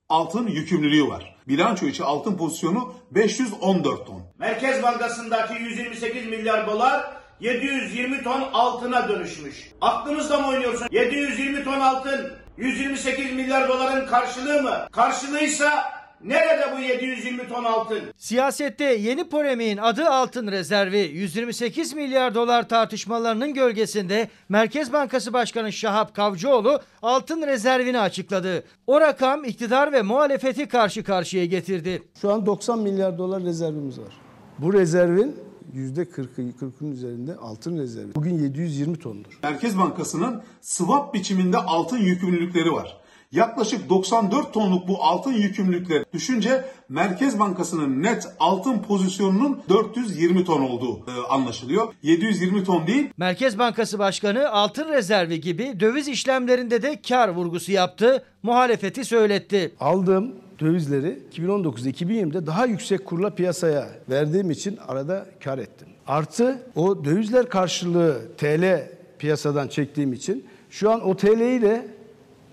[0.09, 1.35] altın yükümlülüğü var.
[1.47, 4.21] Bilanço içi altın pozisyonu 514 ton.
[4.39, 9.71] Merkez Bankası'ndaki 128 milyar dolar 720 ton altına dönüşmüş.
[9.81, 10.87] Aklınızda mı oynuyorsun?
[10.91, 14.87] 720 ton altın 128 milyar doların karşılığı mı?
[14.91, 17.99] Karşılığıysa Nerede bu 720 ton altın?
[18.17, 26.15] Siyasette yeni polemiğin adı altın rezervi 128 milyar dolar tartışmalarının gölgesinde Merkez Bankası Başkanı Şahap
[26.15, 28.63] Kavcıoğlu altın rezervini açıkladı.
[28.87, 32.03] O rakam iktidar ve muhalefeti karşı karşıya getirdi.
[32.21, 34.13] Şu an 90 milyar dolar rezervimiz var.
[34.59, 35.35] Bu rezervin
[35.75, 38.15] %40'ı 40'ın üzerinde altın rezervi.
[38.15, 39.39] Bugün 720 tondur.
[39.43, 42.97] Merkez Bankası'nın swap biçiminde altın yükümlülükleri var.
[43.31, 50.97] Yaklaşık 94 tonluk bu altın yükümlülükleri düşünce Merkez Bankası'nın net altın pozisyonunun 420 ton olduğu
[50.97, 51.93] e, anlaşılıyor.
[52.03, 53.09] 720 ton değil.
[53.17, 58.23] Merkez Bankası Başkanı altın rezervi gibi döviz işlemlerinde de kar vurgusu yaptı.
[58.43, 59.75] Muhalefeti söyletti.
[59.79, 65.87] Aldığım dövizleri 2019-2020'de daha yüksek kurla piyasaya verdiğim için arada kar ettim.
[66.07, 71.96] Artı o dövizler karşılığı TL piyasadan çektiğim için şu an o TL'yi de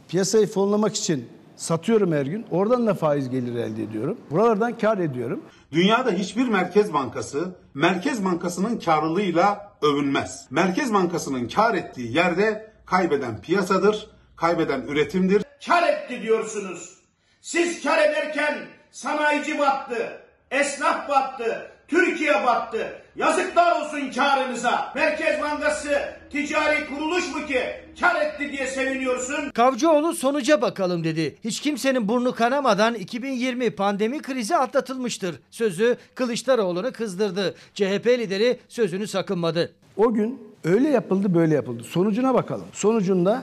[0.09, 2.47] piyasayı fonlamak için satıyorum her gün.
[2.51, 4.19] Oradan da faiz geliri elde ediyorum.
[4.31, 5.43] Buralardan kar ediyorum.
[5.73, 10.47] Dünyada hiçbir merkez bankası Merkez Bankası'nın karlılığıyla övünmez.
[10.51, 15.43] Merkez Bankası'nın kar ettiği yerde kaybeden piyasadır, kaybeden üretimdir.
[15.67, 16.99] Kar etti diyorsunuz.
[17.40, 18.59] Siz kar ederken
[18.90, 22.92] sanayici battı, esnaf battı, Türkiye battı.
[23.16, 24.92] Yazıklar olsun karınıza.
[24.94, 25.90] Merkez Bankası
[26.31, 27.61] ticari kuruluş mu ki
[28.01, 29.51] kar etti diye seviniyorsun?
[29.51, 31.37] Kavcıoğlu sonuca bakalım dedi.
[31.44, 35.40] Hiç kimsenin burnu kanamadan 2020 pandemi krizi atlatılmıştır.
[35.51, 37.55] Sözü Kılıçdaroğlu'nu kızdırdı.
[37.75, 39.73] CHP lideri sözünü sakınmadı.
[39.97, 41.85] O gün öyle yapıldı böyle yapıldı.
[41.85, 42.66] Sonucuna bakalım.
[42.73, 43.42] Sonucunda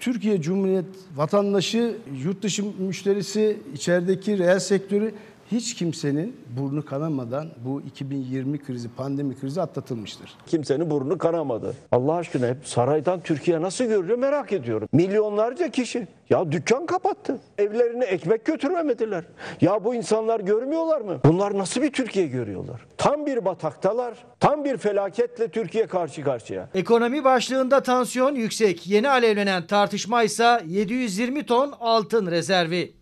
[0.00, 0.84] Türkiye Cumhuriyet
[1.16, 5.14] vatandaşı, yurt dışı müşterisi, içerideki reel sektörü
[5.52, 10.34] hiç kimsenin burnu kanamadan bu 2020 krizi, pandemi krizi atlatılmıştır.
[10.46, 11.74] Kimsenin burnu kanamadı.
[11.92, 14.88] Allah aşkına hep saraydan Türkiye nasıl görüyor merak ediyorum.
[14.92, 16.06] Milyonlarca kişi.
[16.30, 17.38] Ya dükkan kapattı.
[17.58, 19.24] Evlerine ekmek götüremediler.
[19.60, 21.20] Ya bu insanlar görmüyorlar mı?
[21.24, 22.80] Bunlar nasıl bir Türkiye görüyorlar?
[22.96, 24.14] Tam bir bataktalar.
[24.40, 26.68] Tam bir felaketle Türkiye karşı karşıya.
[26.74, 28.86] Ekonomi başlığında tansiyon yüksek.
[28.86, 32.97] Yeni alevlenen tartışma ise 720 ton altın rezervi.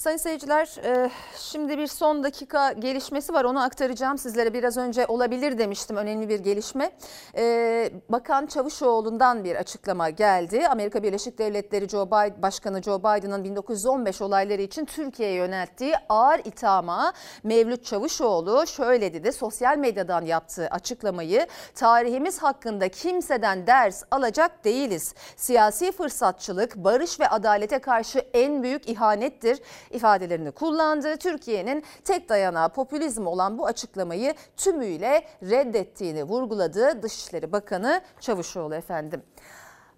[0.00, 3.44] Sayın seyirciler, e, şimdi bir son dakika gelişmesi var.
[3.44, 4.54] Onu aktaracağım sizlere.
[4.54, 6.90] Biraz önce olabilir demiştim önemli bir gelişme.
[7.36, 10.68] E, Bakan Çavuşoğlu'ndan bir açıklama geldi.
[10.68, 17.12] Amerika Birleşik Devletleri Joe Biden, Başkanı Joe Biden'ın 1915 olayları için Türkiye'ye yönelttiği ağır ithama
[17.42, 19.32] Mevlüt Çavuşoğlu şöyle dedi.
[19.32, 25.14] Sosyal medyadan yaptığı açıklamayı tarihimiz hakkında kimseden ders alacak değiliz.
[25.36, 31.16] Siyasi fırsatçılık, barış ve adalete karşı en büyük ihanettir ifadelerini kullandı.
[31.16, 39.22] Türkiye'nin tek dayanağı popülizm olan bu açıklamayı tümüyle reddettiğini vurguladı Dışişleri Bakanı Çavuşoğlu efendim.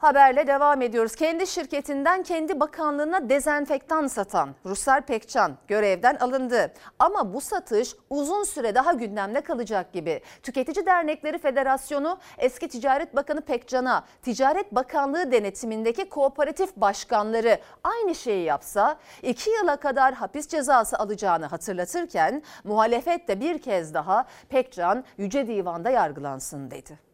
[0.02, 1.16] Haberle devam ediyoruz.
[1.16, 6.72] Kendi şirketinden kendi bakanlığına dezenfektan satan Ruslar Pekcan görevden alındı.
[6.98, 10.20] Ama bu satış uzun süre daha gündemde kalacak gibi.
[10.42, 18.96] Tüketici Dernekleri Federasyonu eski Ticaret Bakanı Pekcan'a Ticaret Bakanlığı denetimindeki kooperatif başkanları aynı şeyi yapsa
[19.22, 25.90] iki yıla kadar hapis cezası alacağını hatırlatırken muhalefet de bir kez daha Pekcan Yüce Divan'da
[25.90, 27.11] yargılansın dedi.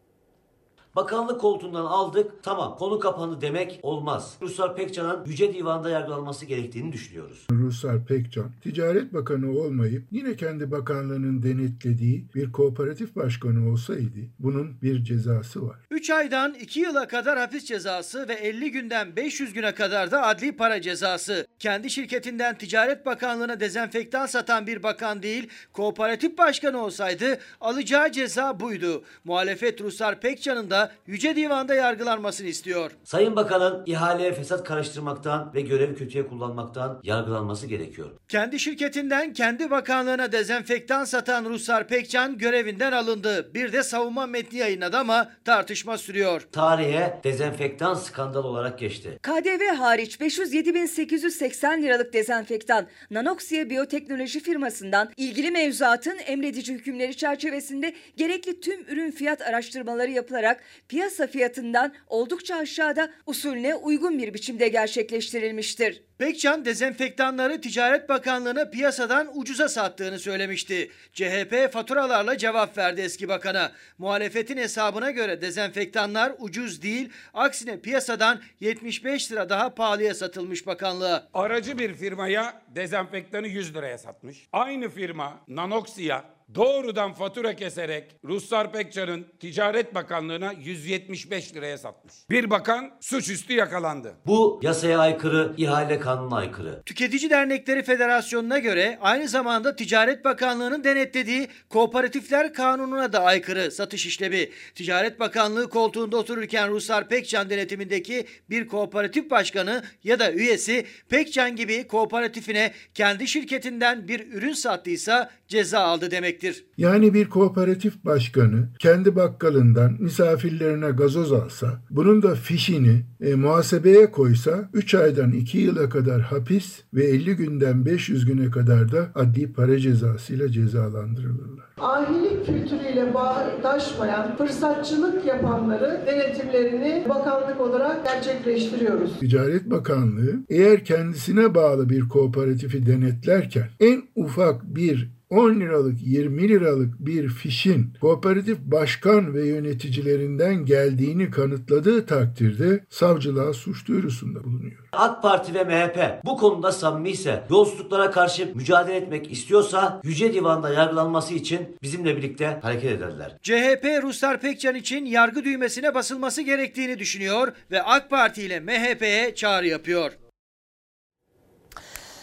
[0.95, 4.37] Bakanlık koltuğundan aldık tamam konu kapandı demek olmaz.
[4.41, 7.47] Ruslar Pekcan'ın Yüce Divan'da yargılanması gerektiğini düşünüyoruz.
[7.51, 15.03] Ruslar Pekcan Ticaret Bakanı olmayıp yine kendi bakanlığının denetlediği bir kooperatif başkanı olsaydı bunun bir
[15.03, 15.77] cezası var.
[15.91, 20.51] 3 aydan 2 yıla kadar hapis cezası ve 50 günden 500 güne kadar da adli
[20.57, 21.47] para cezası.
[21.59, 29.03] Kendi şirketinden Ticaret Bakanlığı'na dezenfektan satan bir bakan değil, kooperatif başkanı olsaydı alacağı ceza buydu.
[29.23, 32.91] Muhalefet Ruslar Pekcan'ın da Yüce Divan'da yargılanmasını istiyor.
[33.03, 38.09] Sayın Bakan'ın ihaleye fesat karıştırmaktan ve görevi kötüye kullanmaktan yargılanması gerekiyor.
[38.27, 43.53] Kendi şirketinden kendi bakanlığına dezenfektan satan Ruslar Pekcan görevinden alındı.
[43.53, 46.47] Bir de savunma metni yayınladı ama tartışma sürüyor.
[46.51, 49.19] Tarihe dezenfektan skandal olarak geçti.
[49.21, 58.81] KDV hariç 507.880 liralık dezenfektan Nanoxia Biyoteknoloji firmasından ilgili mevzuatın emredici hükümleri çerçevesinde gerekli tüm
[58.89, 66.08] ürün fiyat araştırmaları yapılarak piyasa fiyatından oldukça aşağıda usulüne uygun bir biçimde gerçekleştirilmiştir.
[66.19, 70.91] Pekcan dezenfektanları Ticaret Bakanlığı'na piyasadan ucuza sattığını söylemişti.
[71.13, 73.71] CHP faturalarla cevap verdi eski bakana.
[73.97, 81.27] Muhalefetin hesabına göre dezenfektanlar ucuz değil, aksine piyasadan 75 lira daha pahalıya satılmış bakanlığa.
[81.33, 84.47] Aracı bir firmaya dezenfektanı 100 liraya satmış.
[84.51, 86.23] Aynı firma Nanoxia
[86.55, 92.13] doğrudan fatura keserek Ruslar Pekcan'ın Ticaret Bakanlığı'na 175 liraya satmış.
[92.29, 94.13] Bir bakan suçüstü yakalandı.
[94.25, 96.81] Bu yasaya aykırı, ihale kanununa aykırı.
[96.85, 104.49] Tüketici Dernekleri Federasyonu'na göre aynı zamanda Ticaret Bakanlığı'nın denetlediği Kooperatifler Kanunu'na da aykırı satış işlemi.
[104.75, 111.87] Ticaret Bakanlığı koltuğunda otururken Ruslar Pekcan denetimindeki bir kooperatif başkanı ya da üyesi Pekcan gibi
[111.87, 116.65] kooperatifine kendi şirketinden bir ürün sattıysa ceza aldı demektir.
[116.77, 124.69] Yani bir kooperatif başkanı kendi bakkalından misafirlerine gazoz alsa, bunun da fişini e, muhasebeye koysa
[124.73, 129.79] 3 aydan 2 yıla kadar hapis ve 50 günden 500 güne kadar da adli para
[129.79, 131.65] cezasıyla cezalandırılırlar.
[131.81, 139.19] Ahilik kültürüyle bağdaşmayan fırsatçılık yapanları denetimlerini bakanlık olarak gerçekleştiriyoruz.
[139.19, 146.99] Ticaret Bakanlığı eğer kendisine bağlı bir kooperatifi denetlerken en ufak bir 10 liralık 20 liralık
[146.99, 154.89] bir fişin kooperatif başkan ve yöneticilerinden geldiğini kanıtladığı takdirde savcılığa suç duyurusunda bulunuyor.
[154.91, 160.73] AK Parti ve MHP bu konuda samimi ise yolsuzluklara karşı mücadele etmek istiyorsa Yüce Divan'da
[160.73, 163.37] yargılanması için bizimle birlikte hareket ederler.
[163.41, 169.67] CHP Ruslar Pekcan için yargı düğmesine basılması gerektiğini düşünüyor ve AK Parti ile MHP'ye çağrı
[169.67, 170.11] yapıyor.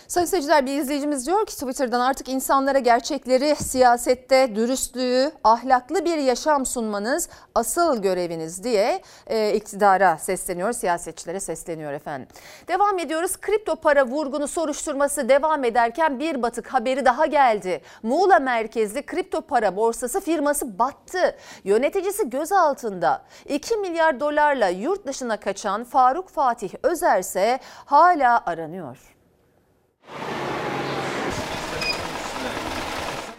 [0.09, 6.67] Sayın seyirciler bir izleyicimiz diyor ki Twitter'dan artık insanlara gerçekleri, siyasette dürüstlüğü, ahlaklı bir yaşam
[6.67, 12.29] sunmanız asıl göreviniz diye e, iktidara sesleniyor, siyasetçilere sesleniyor efendim.
[12.69, 13.37] Devam ediyoruz.
[13.37, 17.81] Kripto para vurgunu soruşturması devam ederken bir batık haberi daha geldi.
[18.03, 21.37] Muğla merkezli kripto para borsası firması battı.
[21.65, 23.23] Yöneticisi gözaltında.
[23.49, 29.16] 2 milyar dolarla yurt dışına kaçan Faruk Fatih Özer ise hala aranıyor.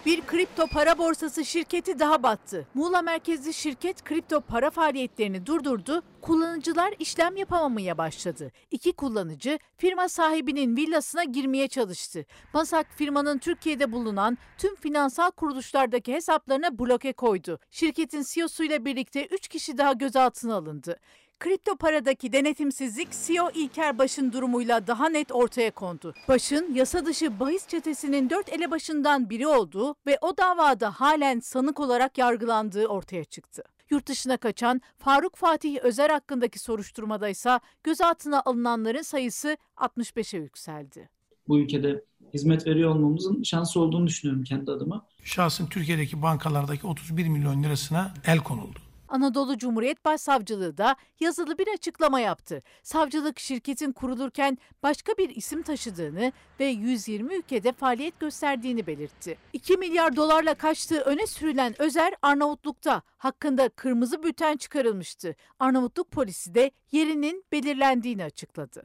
[0.08, 2.68] Bir kripto para borsası şirketi daha battı.
[2.74, 8.52] Muğla merkezli şirket kripto para faaliyetlerini durdurdu, kullanıcılar işlem yapamamaya başladı.
[8.72, 12.26] İki kullanıcı firma sahibinin villasına girmeye çalıştı.
[12.54, 17.60] Masak firmanın Türkiye'de bulunan tüm finansal kuruluşlardaki hesaplarına bloke koydu.
[17.72, 21.00] Şirketin CEO'suyla birlikte 3 kişi daha gözaltına alındı.
[21.40, 26.14] Kripto paradaki denetimsizlik CEO İlker Baş'ın durumuyla daha net ortaya kondu.
[26.28, 32.18] Baş'ın yasa dışı bahis çetesinin dört elebaşından biri olduğu ve o davada halen sanık olarak
[32.18, 33.64] yargılandığı ortaya çıktı.
[33.90, 41.10] Yurt dışına kaçan Faruk Fatih Özer hakkındaki soruşturmada ise gözaltına alınanların sayısı 65'e yükseldi.
[41.48, 45.06] Bu ülkede hizmet veriyor olmamızın şansı olduğunu düşünüyorum kendi adıma.
[45.24, 48.87] Şahsın Türkiye'deki bankalardaki 31 milyon lirasına el konuldu.
[49.08, 52.64] Anadolu Cumhuriyet Başsavcılığı da yazılı bir açıklama yaptı.
[52.84, 59.38] Savcılık şirketin kurulurken başka bir isim taşıdığını ve 120 ülkede faaliyet gösterdiğini belirtti.
[59.54, 65.36] 2 milyar dolarla kaçtığı öne sürülen Özer Arnavutluk'ta hakkında kırmızı bülten çıkarılmıştı.
[65.60, 68.84] Arnavutluk polisi de yerinin belirlendiğini açıkladı.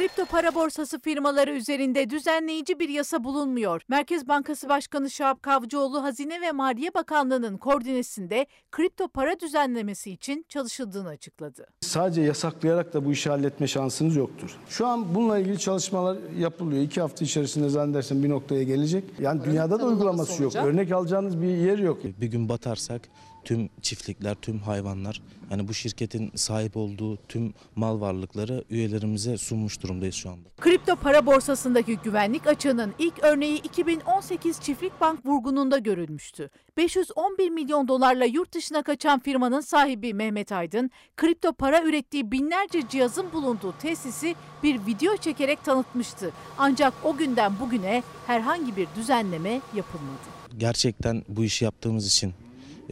[0.00, 3.82] Kripto para borsası firmaları üzerinde düzenleyici bir yasa bulunmuyor.
[3.88, 11.08] Merkez Bankası Başkanı Şahap Kavcıoğlu Hazine ve Maliye Bakanlığı'nın koordinesinde kripto para düzenlemesi için çalışıldığını
[11.08, 11.66] açıkladı.
[11.80, 14.56] Sadece yasaklayarak da bu işi halletme şansınız yoktur.
[14.68, 16.82] Şu an bununla ilgili çalışmalar yapılıyor.
[16.82, 19.04] İki hafta içerisinde zannedersem bir noktaya gelecek.
[19.18, 20.54] Yani dünyada da uygulaması yok.
[20.56, 21.98] Örnek alacağınız bir yer yok.
[22.04, 23.02] Bir gün batarsak
[23.44, 30.14] tüm çiftlikler, tüm hayvanlar yani bu şirketin sahip olduğu tüm mal varlıkları üyelerimize sunmuş durumdayız
[30.14, 30.48] şu anda.
[30.60, 36.50] Kripto para borsasındaki güvenlik açığının ilk örneği 2018 Çiftlik Bank vurgununda görülmüştü.
[36.76, 43.32] 511 milyon dolarla yurt dışına kaçan firmanın sahibi Mehmet Aydın, kripto para ürettiği binlerce cihazın
[43.32, 46.32] bulunduğu tesisi bir video çekerek tanıtmıştı.
[46.58, 50.40] Ancak o günden bugüne herhangi bir düzenleme yapılmadı.
[50.58, 52.34] Gerçekten bu işi yaptığımız için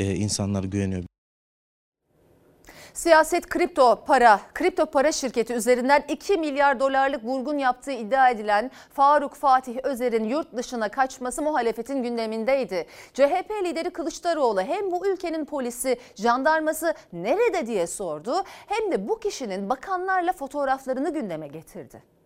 [0.05, 1.05] insanlar güveniyor.
[2.99, 9.35] Siyaset kripto para, kripto para şirketi üzerinden 2 milyar dolarlık vurgun yaptığı iddia edilen Faruk
[9.35, 12.87] Fatih Özer'in yurt dışına kaçması muhalefetin gündemindeydi.
[13.15, 19.69] CHP lideri Kılıçdaroğlu hem bu ülkenin polisi, jandarması nerede diye sordu hem de bu kişinin
[19.69, 22.18] bakanlarla fotoğraflarını gündeme getirdi.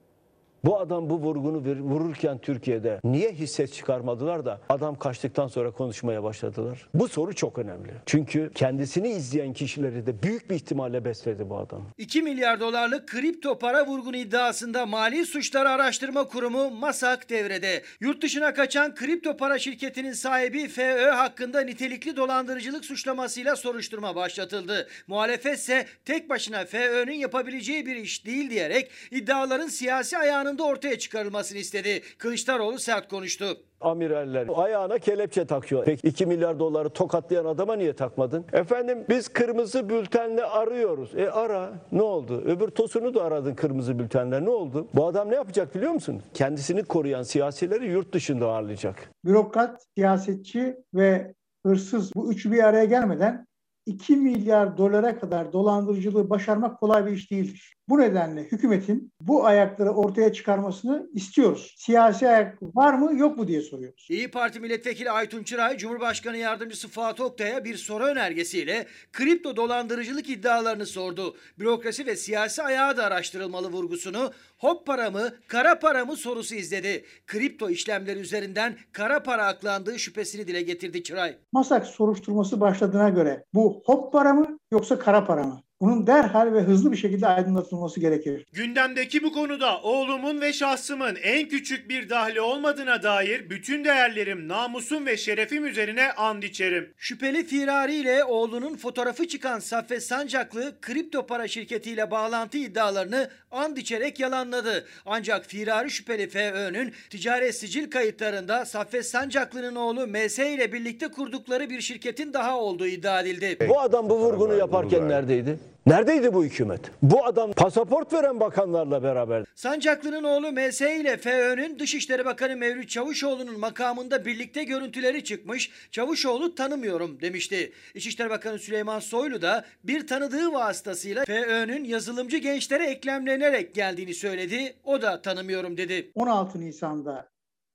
[0.65, 6.89] Bu adam bu vurgunu vururken Türkiye'de niye hisset çıkarmadılar da adam kaçtıktan sonra konuşmaya başladılar?
[6.95, 7.93] Bu soru çok önemli.
[8.07, 11.83] Çünkü kendisini izleyen kişileri de büyük bir ihtimalle besledi bu adam.
[11.99, 17.83] 2 milyar dolarlık kripto para vurgun iddiasında Mali Suçları Araştırma Kurumu MASAK devrede.
[18.01, 24.89] Yurt dışına kaçan kripto para şirketinin sahibi FÖ hakkında nitelikli dolandırıcılık suçlamasıyla soruşturma başlatıldı.
[25.07, 30.99] Muhalefet ise tek başına FÖ'nün yapabileceği bir iş değil diyerek iddiaların siyasi ayağını anında ortaya
[30.99, 32.03] çıkarılmasını istedi.
[32.19, 33.45] Kılıçdaroğlu sert konuştu.
[33.81, 35.85] Amiraller ayağına kelepçe takıyor.
[35.85, 38.45] Peki 2 milyar doları tokatlayan adama niye takmadın?
[38.53, 41.15] Efendim biz kırmızı bültenle arıyoruz.
[41.17, 42.43] E ara ne oldu?
[42.47, 44.89] Öbür tosunu da aradın kırmızı bültenle ne oldu?
[44.95, 46.23] Bu adam ne yapacak biliyor musun?
[46.35, 49.11] Kendisini koruyan siyasileri yurt dışında ağırlayacak.
[49.25, 51.35] Bürokrat, siyasetçi ve
[51.67, 53.47] hırsız bu üçü bir araya gelmeden
[53.87, 57.75] 2 milyar dolara kadar dolandırıcılığı başarmak kolay bir iş değildir.
[57.89, 61.75] Bu nedenle hükümetin bu ayakları ortaya çıkarmasını istiyoruz.
[61.79, 64.07] Siyasi ayak var mı yok mu diye soruyoruz.
[64.11, 70.87] İyi Parti Milletvekili Aytun Çıray, Cumhurbaşkanı Yardımcısı Fuat Oktay'a bir soru önergesiyle kripto dolandırıcılık iddialarını
[70.87, 71.37] sordu.
[71.59, 77.05] Bürokrasi ve siyasi ayağı da araştırılmalı vurgusunu hop para mı, kara para mı sorusu izledi.
[77.27, 81.39] Kripto işlemleri üzerinden kara para aklandığı şüphesini dile getirdi Çıray.
[81.53, 85.63] Masak soruşturması başladığına göre bu hop para mı yoksa kara para mı?
[85.83, 88.47] Bunun derhal ve hızlı bir şekilde aydınlatılması gerekir.
[88.53, 95.07] Gündemdeki bu konuda oğlumun ve şahsımın en küçük bir dahli olmadığına dair bütün değerlerim, namusum
[95.07, 96.95] ve şerefim üzerine and içerim.
[96.97, 104.21] Şüpheli firari ile oğlunun fotoğrafı çıkan Saffet Sancaklı kripto para şirketiyle bağlantı iddialarını and içerek
[104.21, 104.85] yalanladı.
[105.07, 111.81] Ancak firari şüpheli FÖ'nün ticaret sicil kayıtlarında Saffet Sancaklı'nın oğlu MS ile birlikte kurdukları bir
[111.81, 113.69] şirketin daha olduğu iddia edildi.
[113.69, 115.72] Bu adam bu vurgunu yaparken neredeydi?
[115.87, 116.91] Neredeydi bu hükümet?
[117.03, 119.45] Bu adam pasaport veren bakanlarla beraber.
[119.55, 125.71] Sancaklı'nın oğlu MS ile FÖ'nün Dışişleri Bakanı Mevlüt Çavuşoğlu'nun makamında birlikte görüntüleri çıkmış.
[125.91, 127.73] Çavuşoğlu tanımıyorum demişti.
[127.95, 134.75] İçişleri Bakanı Süleyman Soylu da bir tanıdığı vasıtasıyla FÖ'nün yazılımcı gençlere eklemlenerek geldiğini söyledi.
[134.85, 136.13] O da tanımıyorum dedi.
[136.15, 137.29] 16 Nisan'da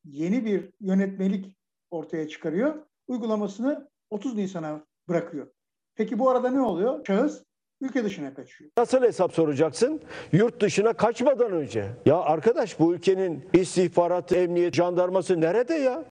[0.06, 1.46] yeni bir yönetmelik
[1.92, 2.76] ortaya çıkarıyor.
[3.08, 5.48] Uygulamasını 30 Nisan'a bırakıyor.
[5.96, 7.06] Peki bu arada ne oluyor?
[7.08, 7.47] Şahıs
[7.82, 8.72] ülke dışına kaçıyor.
[8.78, 10.02] Nasıl hesap soracaksın?
[10.32, 11.86] Yurt dışına kaçmadan önce.
[12.06, 16.04] Ya arkadaş bu ülkenin istihbarat, emniyet, jandarması nerede ya?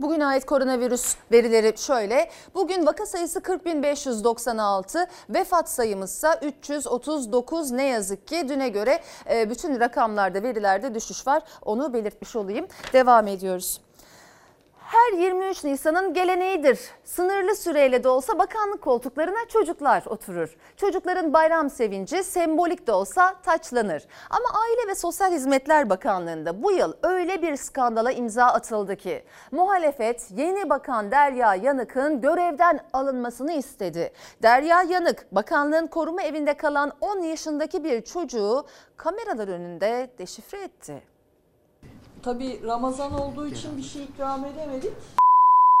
[0.00, 2.30] Bugün ait koronavirüs verileri şöyle.
[2.54, 7.70] Bugün vaka sayısı 40.596, vefat sayımız ise 339.
[7.70, 9.00] Ne yazık ki düne göre
[9.30, 11.42] e, bütün rakamlarda, verilerde düşüş var.
[11.62, 12.66] Onu belirtmiş olayım.
[12.92, 13.80] Devam ediyoruz.
[14.88, 16.80] Her 23 Nisan'ın geleneğidir.
[17.04, 20.56] Sınırlı süreyle de olsa bakanlık koltuklarına çocuklar oturur.
[20.76, 24.02] Çocukların bayram sevinci sembolik de olsa taçlanır.
[24.30, 30.30] Ama Aile ve Sosyal Hizmetler Bakanlığı'nda bu yıl öyle bir skandala imza atıldı ki muhalefet
[30.36, 34.12] yeni bakan Derya Yanık'ın görevden alınmasını istedi.
[34.42, 38.66] Derya Yanık bakanlığın koruma evinde kalan 10 yaşındaki bir çocuğu
[38.96, 41.17] kameralar önünde deşifre etti.
[42.22, 44.92] Tabii Ramazan olduğu için bir şey ikram edemedik.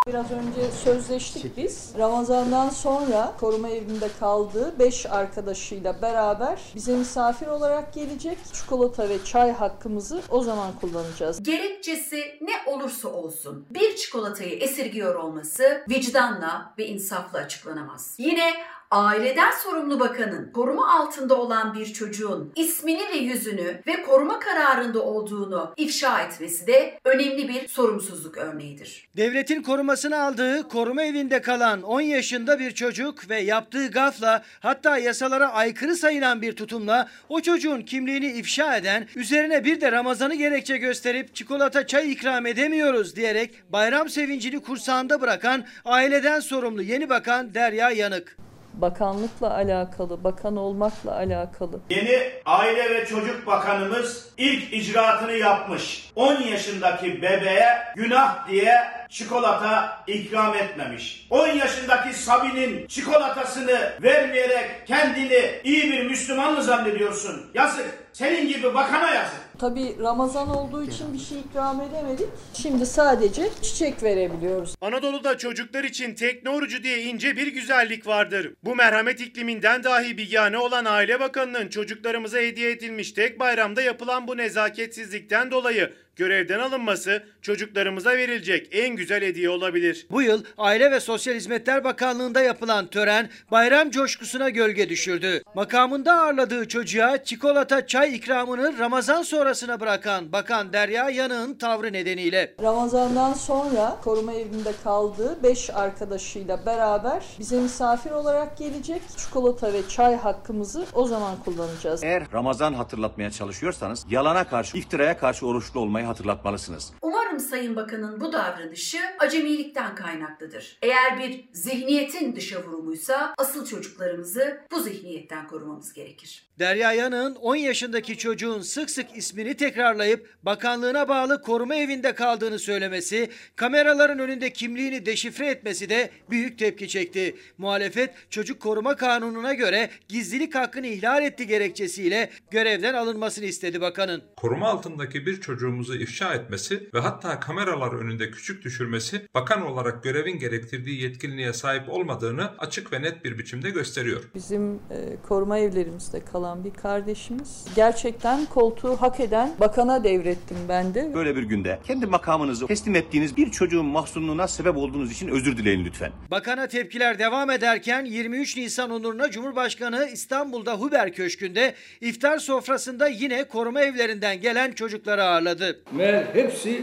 [0.06, 1.92] Biraz önce sözleştik biz.
[1.98, 8.38] Ramazan'dan sonra koruma evinde kaldığı 5 arkadaşıyla beraber bize misafir olarak gelecek.
[8.52, 11.42] Çikolata ve çay hakkımızı o zaman kullanacağız.
[11.42, 18.14] Gerekçesi ne olursa olsun bir çikolatayı esirgiyor olması vicdanla ve insafla açıklanamaz.
[18.18, 18.52] Yine
[18.90, 25.74] aileden sorumlu bakanın koruma altında olan bir çocuğun ismini ve yüzünü ve koruma kararında olduğunu
[25.76, 29.08] ifşa etmesi de önemli bir sorumsuzluk örneğidir.
[29.16, 35.52] Devletin korumasını aldığı koruma evinde kalan 10 yaşında bir çocuk ve yaptığı gafla hatta yasalara
[35.52, 41.34] aykırı sayılan bir tutumla o çocuğun kimliğini ifşa eden, üzerine bir de Ramazan'ı gerekçe gösterip
[41.34, 48.47] çikolata çay ikram edemiyoruz diyerek bayram sevincini kursağında bırakan aileden sorumlu yeni bakan Derya Yanık.
[48.80, 51.80] Bakanlıkla alakalı, bakan olmakla alakalı.
[51.90, 56.10] Yeni Aile ve Çocuk Bakanımız ilk icraatını yapmış.
[56.16, 58.74] 10 yaşındaki bebeğe günah diye
[59.08, 61.26] çikolata ikram etmemiş.
[61.30, 67.50] 10 yaşındaki Sabi'nin çikolatasını vermeyerek kendini iyi bir Müslüman mı zannediyorsun?
[67.54, 68.08] Yazık.
[68.12, 69.40] Senin gibi bakana yazık.
[69.58, 72.26] Tabii Ramazan olduğu için bir şey ikram edemedik.
[72.54, 74.74] Şimdi sadece çiçek verebiliyoruz.
[74.80, 78.54] Anadolu'da çocuklar için tekne orucu diye ince bir güzellik vardır.
[78.64, 84.36] Bu merhamet ikliminden dahi bigane olan Aile Bakanı'nın çocuklarımıza hediye edilmiş tek bayramda yapılan bu
[84.36, 90.06] nezaketsizlikten dolayı görevden alınması çocuklarımıza verilecek en güzel hediye olabilir.
[90.10, 95.42] Bu yıl Aile ve Sosyal Hizmetler Bakanlığı'nda yapılan tören bayram coşkusuna gölge düşürdü.
[95.54, 102.54] Makamında ağırladığı çocuğa çikolata çay ikramını Ramazan sonrasına bırakan Bakan Derya Yanık'ın tavrı nedeniyle.
[102.62, 109.02] Ramazan'dan sonra koruma evinde kaldığı 5 arkadaşıyla beraber bize misafir olarak gelecek.
[109.16, 112.04] Çikolata ve çay hakkımızı o zaman kullanacağız.
[112.04, 116.92] Eğer Ramazan hatırlatmaya çalışıyorsanız yalana karşı, iftiraya karşı oruçlu olmayı hatırlatmalısınız.
[117.02, 120.78] Umarım Sayın Bakan'ın bu davranışı acemilikten kaynaklıdır.
[120.82, 126.47] Eğer bir zihniyetin dışa vurumuysa asıl çocuklarımızı bu zihniyetten korumamız gerekir.
[126.58, 133.30] Derya Yanık'ın 10 yaşındaki çocuğun sık sık ismini tekrarlayıp bakanlığına bağlı koruma evinde kaldığını söylemesi,
[133.56, 137.36] kameraların önünde kimliğini deşifre etmesi de büyük tepki çekti.
[137.58, 144.22] Muhalefet çocuk koruma kanununa göre gizlilik hakkını ihlal etti gerekçesiyle görevden alınmasını istedi bakanın.
[144.36, 150.38] Koruma altındaki bir çocuğumuzu ifşa etmesi ve hatta kameralar önünde küçük düşürmesi bakan olarak görevin
[150.38, 154.30] gerektirdiği yetkinliğe sahip olmadığını açık ve net bir biçimde gösteriyor.
[154.34, 161.14] Bizim e, koruma evlerimizde kalan bir kardeşimiz gerçekten koltuğu hak eden bakana devrettim ben de.
[161.14, 165.84] Böyle bir günde kendi makamınızı teslim ettiğiniz bir çocuğun mahzunluğuna sebep olduğunuz için özür dileyin
[165.84, 166.12] lütfen.
[166.30, 173.80] Bakana tepkiler devam ederken 23 Nisan onuruna Cumhurbaşkanı İstanbul'da Huber Köşkü'nde iftar sofrasında yine koruma
[173.80, 175.80] evlerinden gelen çocukları ağırladı.
[175.92, 176.78] Meğer hepsi.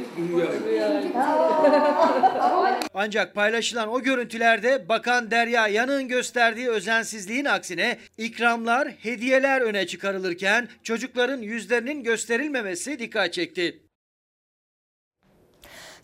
[2.94, 11.42] Ancak paylaşılan o görüntülerde Bakan Derya Yanık'ın gösterdiği özensizliğin aksine ikramlar, hediyeler öne çıkarılırken çocukların
[11.42, 13.85] yüzlerinin gösterilmemesi dikkat çekti.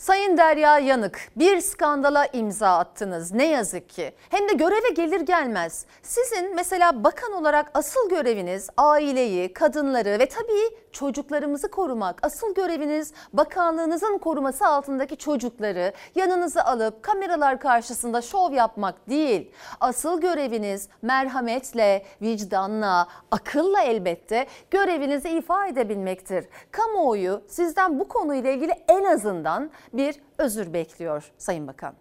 [0.02, 4.14] Sayın Derya Yanık bir skandala imza attınız ne yazık ki.
[4.30, 5.86] Hem de göreve gelir gelmez.
[6.04, 12.20] Sizin mesela bakan olarak asıl göreviniz aileyi, kadınları ve tabii çocuklarımızı korumak.
[12.26, 19.52] Asıl göreviniz bakanlığınızın koruması altındaki çocukları yanınıza alıp kameralar karşısında şov yapmak değil.
[19.80, 26.46] Asıl göreviniz merhametle, vicdanla, akılla elbette görevinizi ifa edebilmektir.
[26.72, 31.94] Kamuoyu sizden bu konuyla ilgili en azından bir özür bekliyor Sayın Bakan.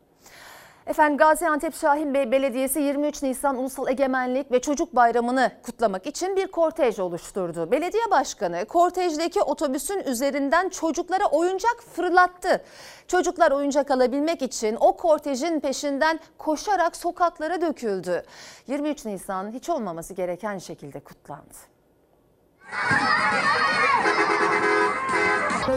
[0.87, 6.47] Efendim Gaziantep Şahin Bey Belediyesi 23 Nisan Ulusal Egemenlik ve Çocuk Bayramı'nı kutlamak için bir
[6.47, 7.71] kortej oluşturdu.
[7.71, 12.65] Belediye Başkanı kortejdeki otobüsün üzerinden çocuklara oyuncak fırlattı.
[13.09, 18.23] Çocuklar oyuncak alabilmek için o kortejin peşinden koşarak sokaklara döküldü.
[18.67, 21.55] 23 Nisan hiç olmaması gereken şekilde kutlandı.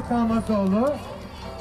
[0.09, 0.93] Tamasoğlu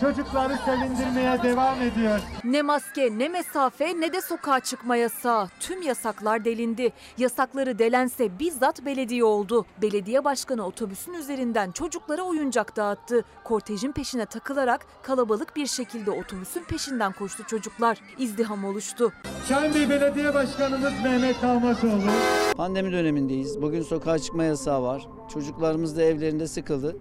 [0.02, 2.20] çocukları sevindirmeye devam ediyor.
[2.44, 5.48] Ne maske, ne mesafe, ne de sokağa çıkma yasağı.
[5.60, 6.92] Tüm yasaklar delindi.
[7.18, 9.66] Yasakları delense bizzat belediye oldu.
[9.82, 13.24] Belediye başkanı otobüsün üzerinden çocuklara oyuncak dağıttı.
[13.44, 17.98] Kortejin peşine takılarak kalabalık bir şekilde otobüsün peşinden koştu çocuklar.
[18.18, 19.12] İzdiham oluştu.
[19.48, 22.10] Şahin Bey Belediye Başkanımız Mehmet Tamasoğlu.
[22.56, 23.62] Pandemi dönemindeyiz.
[23.62, 25.08] Bugün sokağa çıkma yasağı var.
[25.32, 26.96] Çocuklarımız da evlerinde sıkıldı.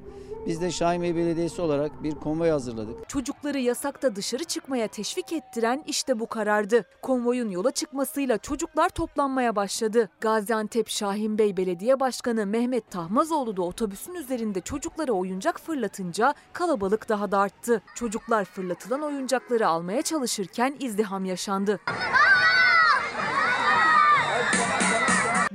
[0.47, 3.09] Biz de Şahin Bey Belediyesi olarak bir konvoy hazırladık.
[3.09, 6.85] Çocukları yasakta dışarı çıkmaya teşvik ettiren işte bu karardı.
[7.01, 10.09] Konvoyun yola çıkmasıyla çocuklar toplanmaya başladı.
[10.21, 17.31] Gaziantep Şahin Bey Belediye Başkanı Mehmet Tahmazoğlu da otobüsün üzerinde çocuklara oyuncak fırlatınca kalabalık daha
[17.31, 17.81] da arttı.
[17.95, 21.79] Çocuklar fırlatılan oyuncakları almaya çalışırken izdiham yaşandı.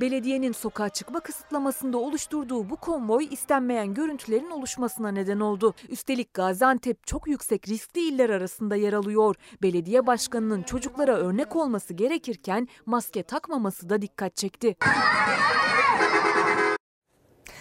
[0.01, 5.73] Belediyenin sokağa çıkma kısıtlamasında oluşturduğu bu konvoy istenmeyen görüntülerin oluşmasına neden oldu.
[5.89, 9.35] Üstelik Gaziantep çok yüksek riskli iller arasında yer alıyor.
[9.61, 14.75] Belediye başkanının çocuklara örnek olması gerekirken maske takmaması da dikkat çekti.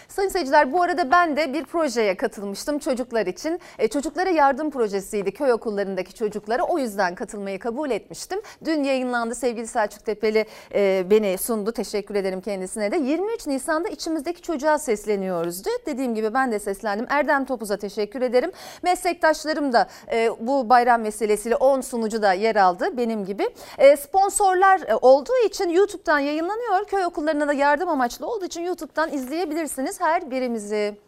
[0.09, 3.61] Sayın seyirciler bu arada ben de bir projeye katılmıştım çocuklar için.
[3.79, 8.41] E, çocuklara yardım projesiydi köy okullarındaki çocuklara o yüzden katılmayı kabul etmiştim.
[8.65, 12.97] Dün yayınlandı sevgili Selçuk Tepeli e, beni sundu teşekkür ederim kendisine de.
[12.97, 15.79] 23 Nisan'da içimizdeki çocuğa sesleniyoruz diyor.
[15.87, 17.07] Dediğim gibi ben de seslendim.
[17.11, 18.53] Erdem Topuz'a teşekkür ederim.
[18.83, 23.49] Meslektaşlarım da e, bu bayram vesilesiyle 10 sunucu da yer aldı benim gibi.
[23.79, 26.85] E, sponsorlar e, olduğu için YouTube'dan yayınlanıyor.
[26.85, 31.01] Köy okullarına da yardım amaçlı olduğu için YouTube'dan izleyebilirsiniz her birimizi.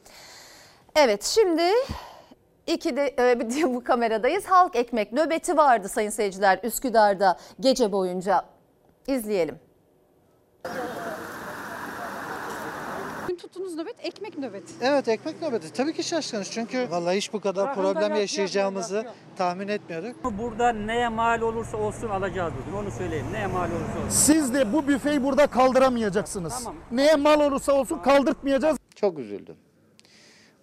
[0.97, 1.73] Evet şimdi
[2.67, 3.41] İki de e,
[3.75, 4.45] bu kameradayız.
[4.47, 8.45] Halk ekmek nöbeti vardı sayın seyirciler Üsküdar'da gece boyunca.
[9.07, 9.59] İzleyelim.
[13.39, 14.73] tuttuğunuz nöbet ekmek nöbeti.
[14.83, 15.73] Evet ekmek nöbeti.
[15.73, 20.17] Tabii ki şaşkınız çünkü vallahi hiç bu kadar problem yaşayacağımızı tahmin etmiyorduk.
[20.39, 23.27] Burada neye mal olursa olsun alacağız bugün onu söyleyeyim.
[23.33, 24.09] Neye mal olursa olsun.
[24.09, 26.55] Siz de bu büfeyi burada kaldıramayacaksınız.
[26.59, 26.75] Tamam.
[26.93, 28.78] Neye mal olursa olsun kaldırtmayacağız.
[29.01, 29.57] Çok üzüldüm.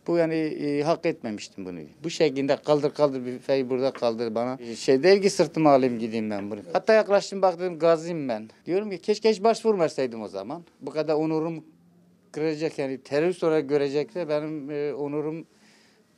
[0.07, 1.79] Bu yani e, hak etmemiştim bunu.
[2.03, 4.57] Bu şekilde kaldır kaldır büfeyi burada kaldır bana.
[4.61, 6.59] E, Şey değil ki sırtıma alayım gideyim ben bunu.
[6.73, 8.49] Hatta yaklaştım baktım gaziyim ben.
[8.65, 10.63] Diyorum ki keşke hiç başvurmasaydım o zaman.
[10.81, 11.63] Bu kadar onurum
[12.31, 15.45] kıracak yani terörist olarak görecekse benim e, onurum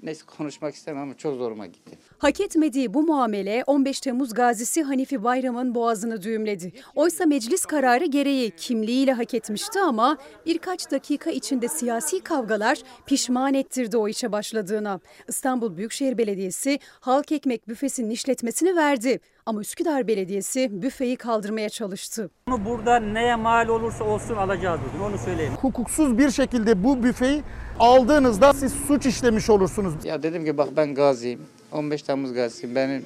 [0.04, 1.98] neyse konuşmak istemem ama çok zoruma gitti.
[2.18, 6.74] Hak etmediği bu muamele 15 Temmuz gazisi Hanifi Bayram'ın boğazını düğümledi.
[6.96, 13.98] Oysa meclis kararı gereği kimliğiyle hak etmişti ama birkaç dakika içinde siyasi kavgalar pişman ettirdi
[13.98, 15.00] o işe başladığına.
[15.28, 19.20] İstanbul Büyükşehir Belediyesi halk ekmek büfesinin işletmesini verdi.
[19.48, 22.30] Ama Üsküdar Belediyesi büfeyi kaldırmaya çalıştı.
[22.48, 25.54] Burada neye mal olursa olsun alacağız bugün onu söyleyeyim.
[25.54, 27.44] Hukuksuz bir şekilde bu büfeyi
[27.80, 30.06] aldığınızda siz suç işlemiş olursunuz.
[30.06, 31.42] Ya dedim ki bak ben gaziyim.
[31.72, 32.76] 15 Temmuz gazisiyim.
[32.76, 33.06] Benim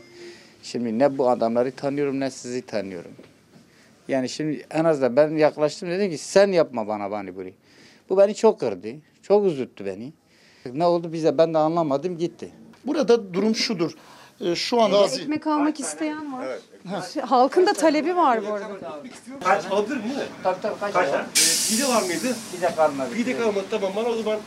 [0.63, 3.11] şimdi ne bu adamları tanıyorum ne sizi tanıyorum.
[4.07, 7.53] Yani şimdi en azından ben yaklaştım dedim ki sen yapma bana bani burayı.
[8.09, 8.87] Bu beni çok kırdı.
[9.21, 10.13] Çok üzüttü beni.
[10.73, 12.49] Ne oldu bize ben de anlamadım gitti.
[12.85, 13.95] Burada durum şudur.
[14.43, 16.45] Ee, Şu anda Ekmek almak isteyen var.
[17.25, 18.99] Halkın da talebi var bu arada.
[19.43, 20.17] Kaç alabilir miyim?
[20.43, 21.11] Tabii tabii kaç, Kaç var?
[21.11, 21.23] tane?
[21.23, 22.35] Ee, pide var mıydı?
[22.55, 23.09] Pide kalmadı.
[23.13, 24.39] Pide kalmadı tamam bana o zaman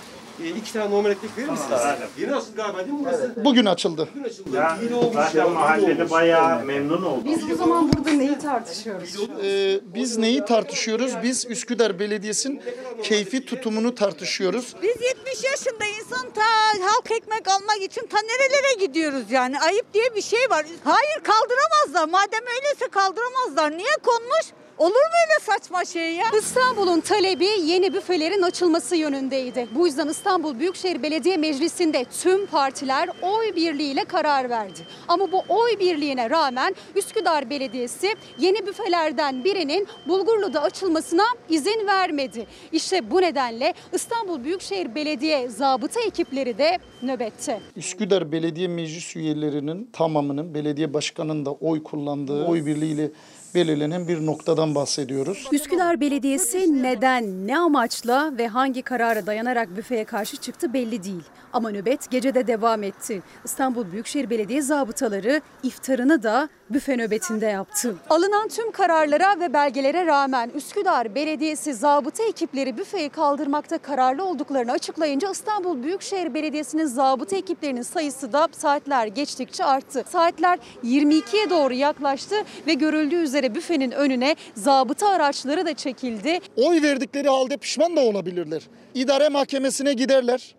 [0.42, 1.80] e, iki tane normal ekmek verir misiniz?
[2.18, 3.32] Yeni açıldı galiba değil mi burası?
[3.44, 4.08] bugün açıldı.
[4.14, 4.66] Bugün açıldı.
[4.80, 5.28] Pide olmuş ya.
[5.32, 7.24] Zaten mahallede bayağı memnun oldum.
[7.24, 9.16] Biz o zaman burada neyi tartışıyoruz?
[9.44, 11.12] Ee, biz neyi tartışıyoruz?
[11.22, 12.62] Biz Üsküdar Belediyesi'nin
[13.02, 14.74] keyfi tutumunu tartışıyoruz.
[14.82, 16.42] Biz 70 yaşında insan ta
[16.86, 19.60] halk ekmek almak için ta nerelere gidiyoruz yani?
[19.60, 20.66] Ayıp diye bir şey var.
[20.84, 22.08] Hayır kaldıramazlar.
[22.12, 23.78] Madem öyleyse kaldıramazlar.
[23.78, 24.46] Niye konmuş?
[24.78, 26.24] Olur mu öyle saçma şey ya?
[26.38, 29.68] İstanbul'un talebi yeni büfelerin açılması yönündeydi.
[29.74, 34.80] Bu yüzden İstanbul Büyükşehir Belediye Meclisi'nde tüm partiler oy birliğiyle karar verdi.
[35.08, 42.46] Ama bu oy birliğine rağmen Üsküdar Belediyesi yeni büfelerden birinin Bulgurlu'da açılmasına izin vermedi.
[42.72, 47.60] İşte bu nedenle İstanbul Büyükşehir Belediye zabıta ekipleri de nöbette.
[47.76, 53.10] Üsküdar Belediye Meclis üyelerinin tamamının belediye başkanının da oy kullandığı oy birliğiyle
[53.54, 55.48] belirlenen bir noktadan bahsediyoruz.
[55.52, 61.22] Üsküdar Belediyesi neden, ne amaçla ve hangi karara dayanarak büfeye karşı çıktı belli değil.
[61.52, 63.22] Ama nöbet gecede devam etti.
[63.44, 67.96] İstanbul Büyükşehir Belediye zabıtaları iftarını da büfe nöbetinde yaptı.
[68.10, 75.30] Alınan tüm kararlara ve belgelere rağmen Üsküdar Belediyesi zabıta ekipleri büfeyi kaldırmakta kararlı olduklarını açıklayınca
[75.30, 80.04] İstanbul Büyükşehir Belediyesi'nin zabıta ekiplerinin sayısı da saatler geçtikçe arttı.
[80.08, 82.36] Saatler 22'ye doğru yaklaştı
[82.66, 86.40] ve görüldüğü üzere büfenin önüne zabıta araçları da çekildi.
[86.56, 88.62] Oy verdikleri halde pişman da olabilirler.
[88.94, 90.54] İdare mahkemesine giderler.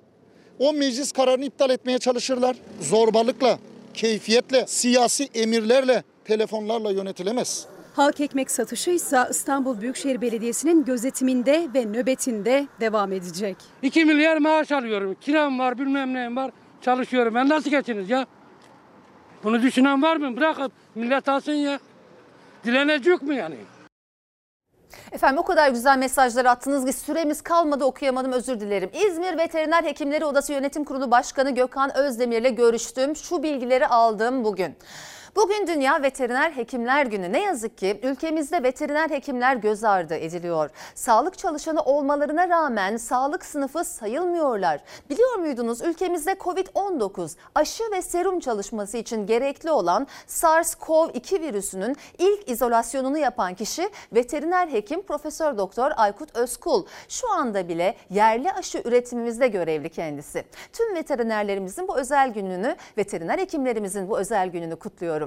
[0.60, 2.56] O meclis kararını iptal etmeye çalışırlar.
[2.82, 3.60] Zorbalıkla,
[3.96, 7.66] keyfiyetle, siyasi emirlerle, telefonlarla yönetilemez.
[7.96, 13.58] Halk ekmek satışı ise İstanbul Büyükşehir Belediyesi'nin gözetiminde ve nöbetinde devam edecek.
[13.82, 15.16] 2 milyar maaş alıyorum.
[15.22, 16.52] Kiram var bilmem neyim var.
[16.82, 17.36] Çalışıyorum.
[17.36, 18.26] Ben nasıl geçiniz ya?
[19.44, 20.38] Bunu düşünen var mı?
[20.38, 21.80] Bırakıp millet alsın ya.
[22.66, 23.56] Dilenecek mi yani?
[25.12, 28.90] Efendim o kadar güzel mesajlar attınız ki süremiz kalmadı okuyamadım özür dilerim.
[29.08, 33.16] İzmir Veteriner Hekimleri Odası Yönetim Kurulu Başkanı Gökhan Özdemir'le görüştüm.
[33.16, 34.76] Şu bilgileri aldım bugün.
[35.36, 37.34] Bugün Dünya Veteriner Hekimler Günü.
[37.34, 40.70] Ne yazık ki ülkemizde veteriner hekimler göz ardı ediliyor.
[40.96, 44.82] Sağlık çalışanı olmalarına rağmen sağlık sınıfı sayılmıyorlar.
[45.10, 53.18] Biliyor muydunuz ülkemizde Covid-19 aşı ve serum çalışması için gerekli olan SARS-CoV-2 virüsünün ilk izolasyonunu
[53.18, 56.86] yapan kişi veteriner hekim Profesör Doktor Aykut Özkul.
[57.10, 60.44] Şu anda bile yerli aşı üretimimizde görevli kendisi.
[60.74, 65.25] Tüm veterinerlerimizin bu özel gününü, veteriner hekimlerimizin bu özel gününü kutluyorum.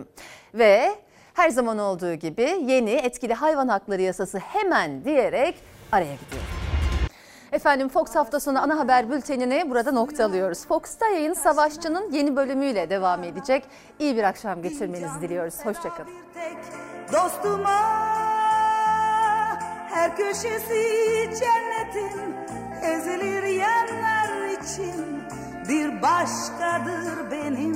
[0.55, 0.95] Ve
[1.35, 5.55] her zaman olduğu gibi yeni etkili hayvan hakları yasası hemen diyerek
[5.93, 6.49] araya gidiyorum.
[7.53, 10.67] Efendim Fox hafta sonu ana haber bültenini burada noktalıyoruz.
[10.67, 13.65] Fox'ta yayın Savaşçı'nın yeni bölümüyle devam edecek.
[13.99, 15.55] İyi bir akşam geçirmenizi diliyoruz.
[15.65, 16.11] Hoşçakalın.
[17.13, 17.79] Dostuma
[19.91, 22.35] her köşesi cennetin
[22.83, 25.23] ezilir yerler için
[25.69, 27.75] bir başkadır benim